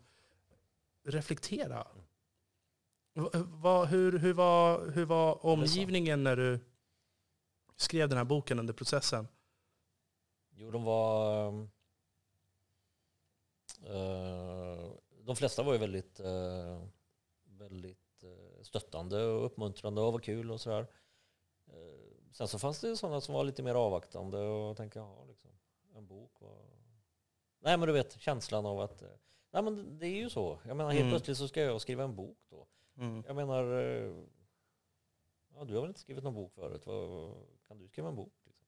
[1.07, 1.88] reflektera.
[3.61, 6.59] Va, hur, hur, var, hur var omgivningen när du
[7.75, 9.27] skrev den här boken under processen?
[10.55, 11.47] Jo, de var...
[13.84, 14.68] eh,
[15.30, 16.82] de flesta var ju väldigt, eh,
[17.43, 20.88] väldigt eh, stöttande och uppmuntrande och vad kul och sådär.
[21.67, 25.49] Eh, sen så fanns det sådana som var lite mer avvaktande och tänkte, ja, liksom,
[25.95, 26.41] en bok.
[26.41, 26.65] Och...
[27.59, 29.07] Nej men du vet, känslan av att, eh,
[29.51, 30.59] nej men det är ju så.
[30.67, 31.11] Jag menar helt Mm.
[31.11, 32.67] plötsligt så ska jag skriva en bok då.
[32.97, 33.23] Mm.
[33.27, 34.13] Jag menar, eh,
[35.55, 36.84] ja, du har väl inte skrivit någon bok förut?
[37.67, 38.34] Kan du skriva en bok?
[38.45, 38.67] Liksom?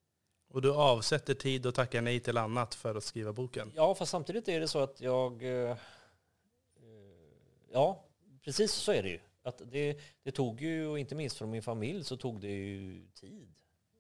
[0.50, 3.72] Och du avsätter tid och tackar nej till annat för att skriva boken.
[3.76, 5.44] Ja, fast samtidigt är det så att jag...
[7.74, 8.04] Ja,
[8.42, 9.20] precis så är det ju.
[9.44, 13.08] Att det, det tog ju, och inte minst från min familj, så tog det ju
[13.14, 13.54] tid.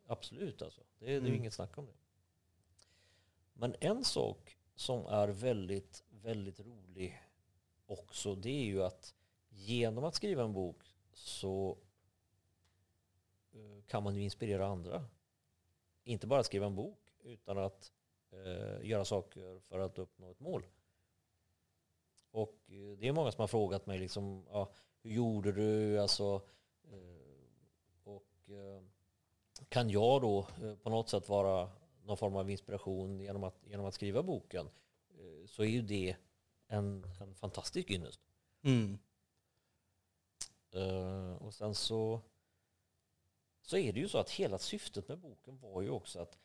[0.07, 0.81] Absolut alltså.
[0.99, 1.33] Det, det är ju Mm.
[1.35, 1.93] inget snack om det.
[3.53, 7.21] Men en sak som är väldigt, väldigt rolig
[7.85, 9.13] också, det är ju att
[9.49, 11.77] genom att skriva en bok så
[13.53, 15.05] eh, kan man ju inspirera andra.
[16.03, 17.91] Inte bara skriva en bok, utan att
[18.31, 20.63] eh, göra saker för att uppnå ett mål.
[22.31, 24.71] Och eh, det är många som har frågat mig liksom, ja,
[25.01, 25.99] hur gjorde du?
[25.99, 26.41] Alltså,
[26.83, 28.83] eh, och eh,
[29.69, 30.47] kan jag då
[30.83, 31.69] på något sätt vara
[32.03, 34.69] någon form av inspiration genom att, genom att skriva boken
[35.45, 36.15] så är ju det
[36.67, 38.21] en, en fantastisk ynnest.
[38.61, 38.97] Mm.
[41.39, 42.21] Och sen så,
[43.61, 46.37] så är det ju så att hela syftet med boken var ju också att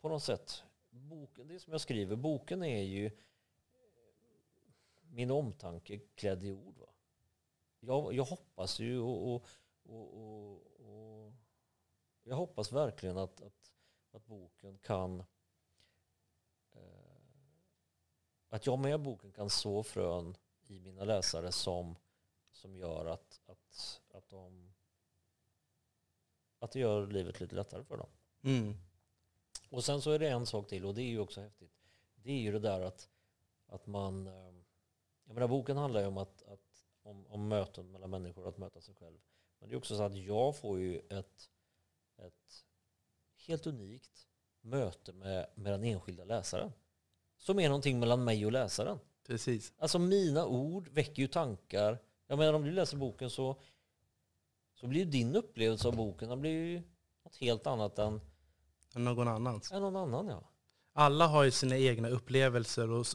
[0.00, 3.10] på något sätt, boken, det som jag skriver, boken är ju
[5.10, 6.78] min omtanke klädd i ord.
[6.78, 6.86] Va?
[7.80, 9.44] Jag, jag hoppas ju och, och,
[9.84, 11.32] och, och,
[12.22, 13.72] jag hoppas verkligen att, att,
[14.12, 15.20] att boken kan
[16.72, 16.82] eh,
[18.48, 21.96] att jag med boken kan så frön i mina läsare som
[22.50, 24.74] som gör att, att, att de
[26.58, 28.08] att det gör livet lite lättare för dem.
[28.42, 28.74] Mm.
[29.70, 31.72] Och sen så är det en sak till och det är ju också häftigt.
[32.14, 33.08] Det är ju det där att,
[33.66, 34.26] att man...
[35.28, 38.80] Jag menar boken handlar ju om, att, att, om, om möten mellan människor, att möta
[38.80, 39.18] sig själv.
[39.58, 41.50] Men det är också så att jag får ju ett,
[42.18, 42.64] ett
[43.46, 44.28] helt unikt
[44.60, 46.72] möte med, med den enskilda läsaren.
[47.36, 48.98] Som är någonting mellan mig och läsaren.
[49.26, 49.72] Precis.
[49.78, 51.98] Alltså mina ord väcker ju tankar.
[52.26, 53.60] Jag menar om du läser boken så,
[54.74, 56.82] så blir ju din upplevelse av boken den blir ju
[57.24, 58.20] något helt annat än,
[58.94, 59.72] Än någon annans.
[59.72, 60.26] än någon annan.
[60.26, 60.50] Ja.
[60.92, 62.90] Alla har ju sina egna upplevelser.
[62.90, 63.06] Och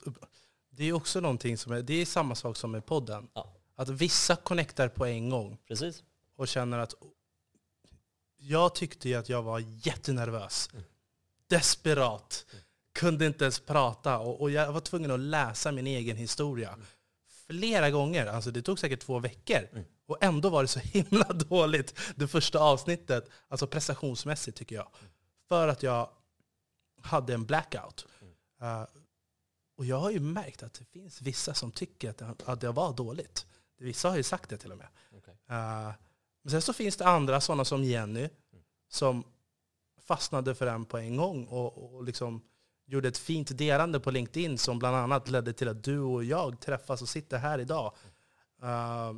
[0.75, 3.27] det är också någonting som är, det är samma sak som med podden.
[3.33, 3.53] Ja.
[3.75, 6.03] Att vissa connectar på en gång Precis.
[6.35, 6.93] och känner att
[8.37, 10.69] jag tyckte ju att jag var jättenervös.
[10.73, 10.85] Mm.
[11.47, 12.45] Desperat.
[12.93, 16.77] Kunde inte ens prata och, och jag var tvungen att läsa min egen historia.
[17.47, 18.25] Flera gånger.
[18.25, 19.69] Alltså det tog säkert två veckor.
[19.71, 19.85] Mm.
[20.05, 23.29] Och ändå var det så himla dåligt det första avsnittet.
[23.47, 24.87] Alltså prestationsmässigt tycker jag.
[25.49, 26.09] För att jag
[27.01, 28.05] hade en blackout.
[28.61, 28.83] Uh,
[29.75, 32.71] och jag har ju märkt att det finns vissa som tycker att det, att det
[32.71, 33.45] var dåligt.
[33.77, 34.87] Vissa har ju sagt det till och med.
[35.11, 35.33] Okej.
[35.33, 35.93] Uh,
[36.41, 38.29] men sen så finns det andra, sådana som Jenny,
[38.89, 39.23] som
[39.99, 42.41] fastnade för den på en gång och, och liksom
[42.85, 46.59] gjorde ett fint delande på LinkedIn som bland annat ledde till att du och jag
[46.59, 47.93] träffas och sitter här idag.
[48.63, 49.13] Uh,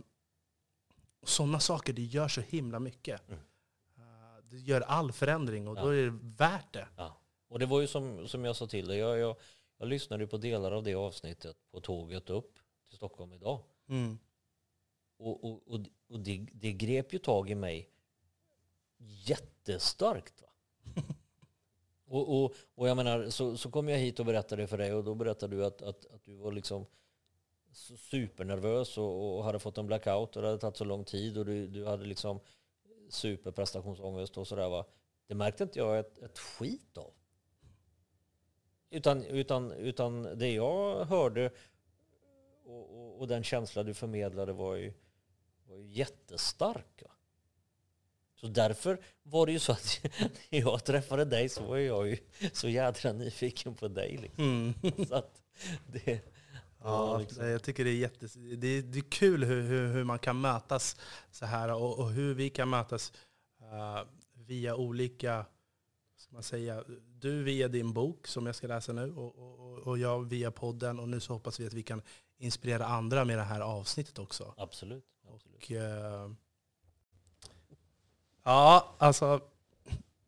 [1.24, 3.28] sådana saker, det gör så himla mycket.
[3.28, 3.40] Mm.
[3.40, 5.82] Uh, det gör all förändring och Ja.
[5.82, 6.88] då är det värt det.
[6.96, 7.18] Ja.
[7.50, 9.36] Och det var ju som, som jag sa till dig, jag, jag,
[9.78, 13.60] jag lyssnade på delar av det avsnittet på tåget upp till Stockholm idag.
[13.88, 14.18] Mm.
[15.18, 17.90] Och, och, och, och det, det grep ju tag i mig
[18.98, 20.42] jättestarkt.
[20.42, 20.50] Va?
[22.06, 24.94] och, och, och jag menar, så, så kom jag hit och berättade det för dig
[24.94, 26.86] och då berättade du att, att, att du var liksom
[27.98, 31.46] supernervös och, och hade fått en blackout och det hade tagit så lång tid och
[31.46, 32.40] du, du hade liksom
[33.10, 34.86] superprestationsångest och sådär va.
[35.28, 37.14] Det märkte inte jag ett, ett skit av.
[38.90, 41.52] Utan, utan, utan det jag hörde
[42.66, 44.94] och, och, och den känsla du förmedlade var ju,
[45.68, 47.02] var ju jättestark.
[47.02, 47.12] Va?
[48.36, 50.00] Så därför var det ju så att
[50.50, 52.18] när jag träffade dig så var jag ju
[52.54, 54.18] så jädra nyfiken på dig.
[54.18, 54.74] Liksom.
[54.84, 55.06] Mm.
[55.08, 55.42] Så att
[55.88, 56.22] det,
[56.86, 57.48] Ja, liksom.
[57.48, 60.42] jag tycker det är, jättes, det är, det är kul hur, hur, hur man kan
[60.42, 60.98] mötas
[61.32, 63.14] så här och, och hur vi kan mötas
[63.62, 64.02] eh,
[64.34, 65.46] via olika,
[66.36, 66.84] man säga,
[67.20, 71.00] du via din bok som jag ska läsa nu och, och, och jag via podden
[71.00, 72.02] och nu så hoppas vi att vi kan
[72.38, 74.54] inspirera andra med det här avsnittet också.
[74.58, 75.06] absolut.
[75.34, 75.56] absolut.
[75.56, 76.32] Och, eh,
[78.44, 79.42] ja, alltså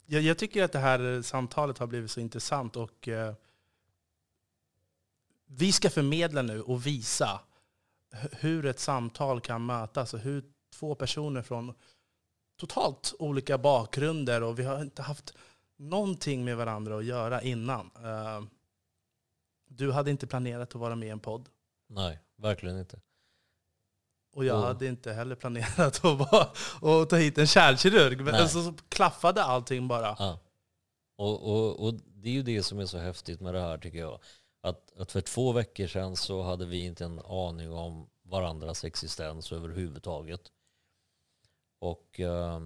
[0.06, 3.34] jag, jag tycker att det här samtalet har blivit så intressant och eh,
[5.46, 7.40] vi ska förmedla nu och visa
[8.12, 10.44] hu- hur ett samtal kan mötas och hur
[10.74, 11.74] två personer från
[12.58, 15.34] totalt olika bakgrunder och vi har inte haft
[15.78, 17.92] någonting med varandra att göra innan.
[18.04, 18.42] Eh,
[19.70, 21.50] Du hade inte planerat att vara med i en podd.
[21.88, 23.00] Nej, verkligen inte.
[24.34, 28.22] Och jag hade inte heller planerat att, vara, att ta hit en kärlkirurg.
[28.22, 30.16] Men så klaffade allting bara.
[30.20, 30.40] Ja.
[31.16, 33.98] Och, och, och det är ju det som är så häftigt med det här tycker
[34.00, 34.20] jag.
[34.62, 39.52] Att, att för två veckor sedan så hade vi inte en aning om varandras existens
[39.52, 40.52] överhuvudtaget.
[41.80, 42.60] Och eh,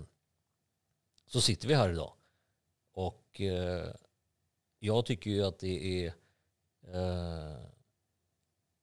[1.27, 2.13] så sitter vi här idag.
[3.01, 3.93] Och eh,
[4.79, 6.13] jag tycker ju att det är,
[6.87, 7.57] eh,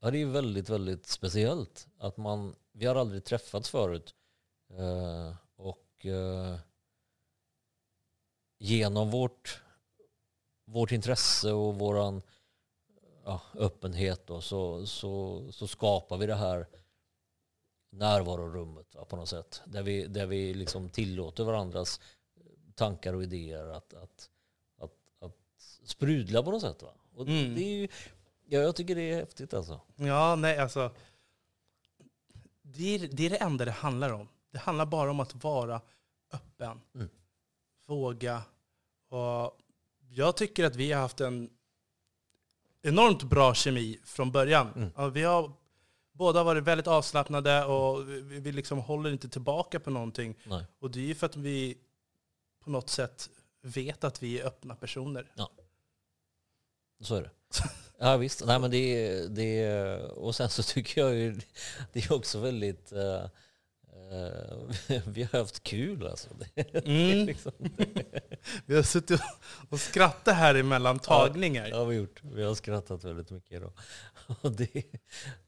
[0.00, 1.88] ja, det är väldigt, väldigt speciellt.
[1.98, 4.14] Att man, vi har aldrig träffats förut.
[4.70, 6.56] Eh, och eh,
[8.58, 9.62] genom vårt,
[10.64, 12.22] vårt intresse och våran
[13.24, 16.66] ja, öppenhet då, så, så, så skapar vi det här
[17.90, 19.62] närvarorummet va, på något sätt.
[19.66, 22.00] Där vi, där vi liksom tillåter varandras
[22.78, 24.30] tankar och idéer att, att,
[24.78, 25.36] att, att
[25.84, 26.82] sprudla på något sätt.
[26.82, 26.88] Va?
[27.14, 27.54] Och Mm.
[27.54, 27.88] det är ju,
[28.48, 29.80] ja, jag tycker det är häftigt alltså.
[29.96, 30.90] Ja, nej alltså.
[32.62, 34.28] Det är, det är det enda det handlar om.
[34.50, 35.80] Det handlar bara om att vara
[36.32, 36.80] öppen.
[36.94, 37.08] Mm.
[37.86, 38.42] Våga.
[39.08, 39.58] Och
[40.08, 41.50] jag tycker att vi har haft en
[42.82, 44.72] enormt bra kemi från början.
[44.76, 44.90] Mm.
[44.96, 45.52] Ja, vi har
[46.12, 50.34] båda varit väldigt avslappnade och vi, vi liksom håller inte tillbaka på någonting.
[50.44, 50.64] Nej.
[50.78, 51.78] Och det är ju för att vi
[52.64, 53.30] på något sätt
[53.62, 55.32] vet att vi är öppna personer.
[57.00, 57.30] Så är det.
[57.98, 58.42] Ja visst.
[58.46, 61.40] Nej, men det, är- det, och sen så tycker jag ju
[61.92, 63.24] det är också väldigt eh,
[63.92, 66.28] eh, vi har haft kul alltså.
[66.74, 67.26] Mm.
[67.26, 67.52] liksom,
[68.66, 69.20] Vi har suttit
[69.70, 71.70] och skrattat här emellan tagningar.
[71.70, 72.22] det har vi gjort.
[72.24, 73.72] Vi har skrattat väldigt mycket idag.
[74.40, 74.84] Och det,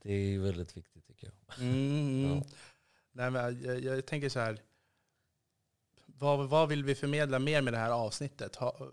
[0.02, 1.58] det är väldigt viktigt tycker jag.
[1.58, 2.34] Mm.
[2.34, 2.44] Ja.
[3.12, 4.61] Nej, men jag, jag tänker så här.
[6.21, 8.57] Vad, vad vill vi förmedla mer med det här avsnittet?
[8.57, 8.93] Ha,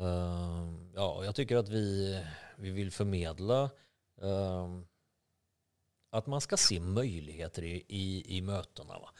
[0.00, 2.20] Ehm, ja, jag tycker att vi,
[2.56, 3.70] vi vill förmedla
[4.22, 4.86] ehm,
[6.10, 8.98] att man ska se möjligheter i, i, i mötena.
[8.98, 9.10] Va?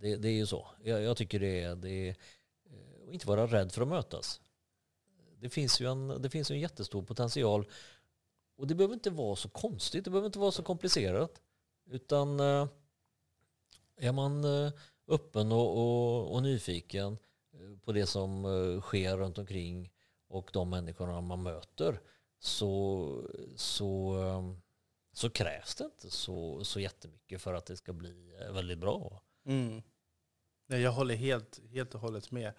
[0.00, 0.66] Det, det är ju så.
[0.82, 2.16] Jag, jag tycker det är, det är
[3.06, 4.40] och inte vara rädd för att mötas.
[5.38, 7.66] Det finns ju en, det finns ju en jättestor potential
[8.56, 11.40] och det behöver inte vara så konstigt, det behöver inte vara så komplicerat.
[11.90, 12.68] Utan eh,
[13.96, 14.72] är man eh,
[15.10, 17.18] öppen och, och, och nyfiken
[17.52, 19.92] eh, på det som eh, sker runt omkring
[20.28, 22.00] och de människorna man möter
[22.38, 24.56] så, så, eh,
[25.12, 29.22] så krävs det inte så, så jättemycket för att det ska bli väldigt bra.
[29.46, 29.82] mm.
[30.66, 32.52] Nej, jag håller helt, helt och hållet med.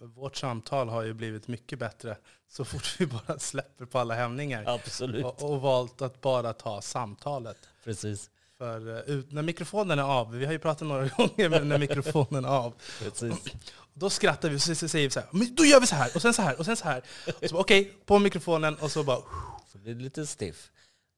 [0.00, 2.18] Vårt samtal har ju blivit mycket bättre
[2.48, 4.64] så fort vi bara släpper på alla hämningar.
[4.66, 5.24] Absolut.
[5.24, 7.68] Och, och valt att bara ta samtalet.
[7.84, 8.30] Precis.
[8.64, 11.78] För eh, ut, när mikrofonen är av, vi har ju pratat några gånger, men när
[11.78, 13.44] mikrofonen är av, Precis.
[13.94, 16.10] Då skrattar vi och så säger vi så här, men då gör vi så här,
[16.14, 17.02] och sen så här, och sen så här.
[17.26, 19.18] Och så bara, okej, på mikrofonen, och så bara,
[19.72, 20.70] Så blir det lite stiff.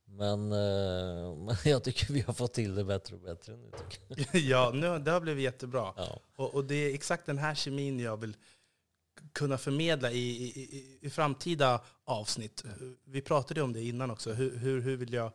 [0.08, 3.70] Men, eh, men jag tycker vi har fått till det bättre och bättre nu.
[4.38, 5.92] Ja, nu, det har blivit jättebra.
[5.96, 6.20] Ja.
[6.36, 8.36] Och, och det är exakt den här kemin jag vill
[9.32, 12.64] kunna förmedla i, i, i, i framtida avsnitt.
[13.04, 14.32] Vi pratade om det innan också.
[14.32, 15.32] Hur, hur, hur vill jag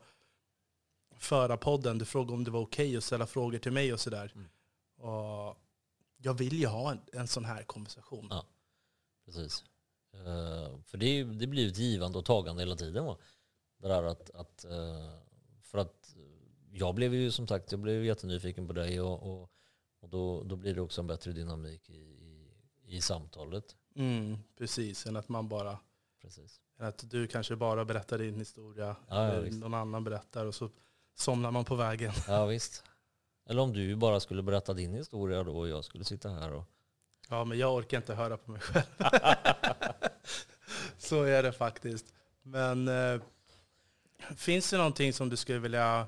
[1.22, 1.98] föra podden?
[1.98, 4.32] Du frågade om det var okej att ställa frågor till mig och sådär.
[4.36, 4.50] Mm.
[4.98, 5.58] Och
[6.18, 8.28] jag vill ju ha en, en sån här konversation.
[8.30, 8.46] Ja.
[9.26, 9.64] Precis.
[10.14, 13.06] Eh, för det, det blir ett givande och tagande hela tiden.
[13.06, 13.18] Va?
[13.78, 15.20] Det där att, att, eh,
[15.64, 16.16] för att
[16.72, 19.52] jag blev ju som sagt jag blev jättenyfiken på dig och, och,
[20.00, 22.52] och då, då blir det också en bättre dynamik i, i,
[22.84, 23.76] i samtalet.
[23.96, 25.80] Mm, precis, än att man bara
[26.22, 26.62] Precis.
[26.80, 30.70] än att du kanske bara berättar din historia, Ja, eller någon annan berättar och så
[31.22, 32.14] somnar man på vägen.
[32.28, 32.84] Ja visst.
[33.50, 36.64] Eller om du bara skulle berätta din historia då och jag skulle sitta här och
[37.30, 38.86] Ja, men jag orkar inte höra på mig själv.
[40.98, 42.14] så är det faktiskt.
[42.42, 43.22] Men eh,
[44.36, 46.08] finns det någonting som du skulle vilja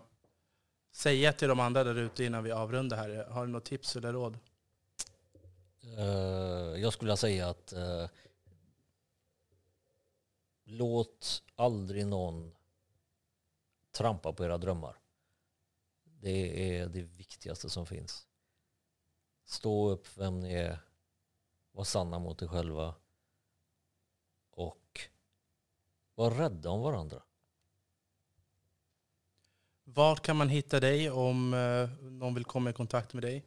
[0.92, 3.26] säga till de andra där ute innan vi avrundar här?
[3.26, 4.38] Har du något tips eller råd?
[5.98, 8.06] Eh, jag skulle säga att eh,
[10.64, 12.52] låt aldrig någon
[13.92, 14.96] trampa på era drömmar.
[16.24, 18.28] Det är det viktigaste som finns.
[19.46, 20.80] Stå upp vem ni är.
[21.72, 22.96] Var sanna mot er själva.
[24.52, 25.00] Och
[26.16, 27.24] var rädda om varandra.
[29.84, 33.44] Var kan man hitta dig om eh, någon vill komma i kontakt med dig?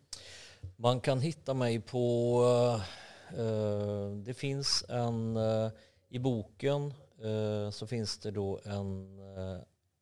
[0.77, 2.43] Man kan hitta mig på,
[3.31, 5.71] eh, det finns en, eh,
[6.09, 9.61] i boken eh, så finns det då en eh,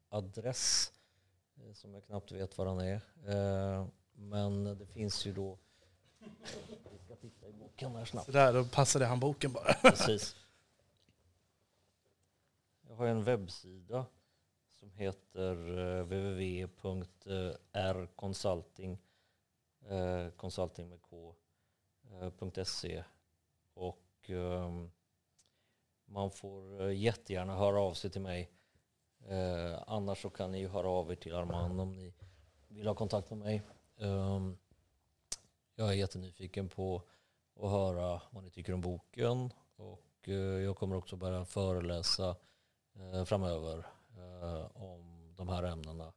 [0.09, 0.93] adress eh,
[1.75, 3.01] som jag knappt vet vad den är.
[3.27, 5.59] Eh, men det finns ju då,
[6.91, 8.27] vi ska titta i boken här snabbt.
[8.27, 9.75] Så där, då passade han boken bara.
[9.83, 10.37] Precis.
[12.89, 14.07] Jag har en webbsida
[14.72, 18.99] som heter eh, www.rconsulting
[19.89, 21.35] eh, consulting med K,
[22.11, 22.31] eh,
[22.64, 23.05] .se
[23.75, 24.91] och ehm,
[26.05, 28.51] man får jättegärna höra av sig till mig.
[29.29, 32.12] Eh, annars så kan ni ju höra av er till Armand om ni
[32.68, 33.62] vill ha kontakt med mig.
[33.97, 34.59] Um,
[35.75, 37.03] jag är jättenyfiken på
[37.61, 42.37] att höra vad ni tycker om boken och eh, jag kommer också börja föreläsa
[42.95, 43.87] eh, framöver
[44.75, 46.12] om de här ämnena.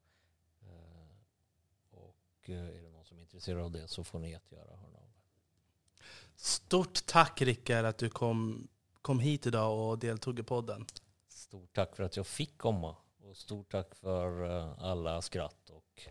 [1.91, 5.03] Och är det någon som är intresserad av det så får ni jättegärna höra av
[5.03, 5.22] er.
[6.36, 8.68] Stort tack Rickard att du kom,
[9.01, 10.86] kom hit idag och deltog i podden.
[11.48, 12.95] Stort tack för att jag fick komma.
[13.24, 14.43] Och stort tack för
[14.80, 16.08] alla skratt och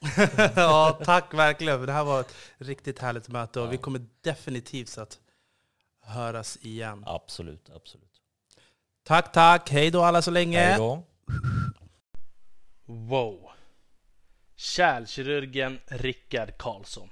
[0.56, 1.86] ja, tack verkligen.
[1.86, 3.70] Det här var ett riktigt härligt möte och ja.
[3.70, 5.18] vi kommer definitivt att
[6.00, 7.02] höras igen.
[7.06, 8.22] Absolut, absolut.
[9.02, 9.70] Tack, tack.
[9.70, 10.60] Hej då alla så länge.
[10.60, 11.02] Hej då.
[12.84, 13.50] Wow.
[14.56, 17.10] Kärlkirurgen Rickard Karlsson.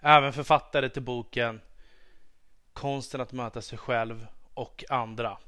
[0.00, 1.60] Även författare till boken
[2.72, 5.38] Konsten att möta sig själv och andra.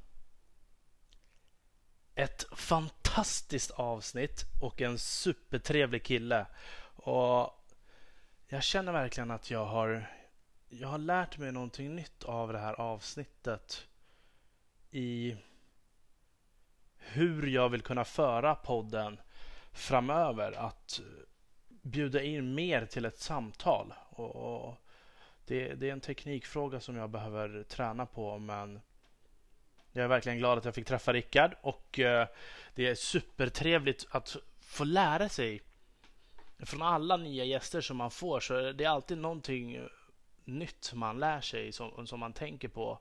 [2.18, 6.46] Ett fantastiskt avsnitt och en supertrevlig kille.
[6.96, 7.64] Och
[8.46, 10.10] jag känner verkligen att jag har,
[10.68, 13.86] jag har lärt mig någonting nytt av det här avsnittet.
[14.90, 15.36] I
[16.98, 19.20] hur jag vill kunna föra podden
[19.72, 20.52] framöver.
[20.52, 21.00] Att
[21.68, 23.94] bjuda in mer till ett samtal.
[24.10, 24.76] Och,
[25.44, 28.80] det, det, är en teknikfråga som jag behöver träna på men
[29.96, 32.26] jag är verkligen glad att jag fick träffa Rickard och eh,
[32.74, 35.62] det är supertrevligt att få lära sig
[36.58, 39.88] från alla nya gäster som man får så det är alltid någonting
[40.44, 42.98] nytt man lär sig som, som man tänker på.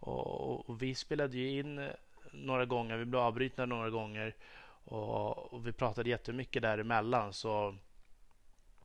[0.00, 1.90] Och, och vi spelade ju in
[2.32, 4.34] några gånger, vi blev avbrutna några gånger
[4.84, 7.76] och, och vi pratade jättemycket däremellan så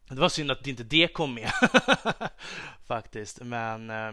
[0.10, 1.52] det var synd att inte det kom med
[2.86, 3.42] faktiskt.
[3.42, 4.12] Men eh,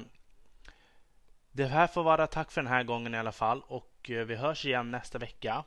[1.52, 4.36] det här får vara tack för den här gången i alla fall och eh, vi
[4.36, 5.64] hörs igen nästa vecka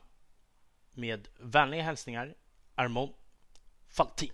[0.94, 2.34] med vänliga hälsningar
[2.74, 3.12] Armon
[3.88, 4.32] Faltin.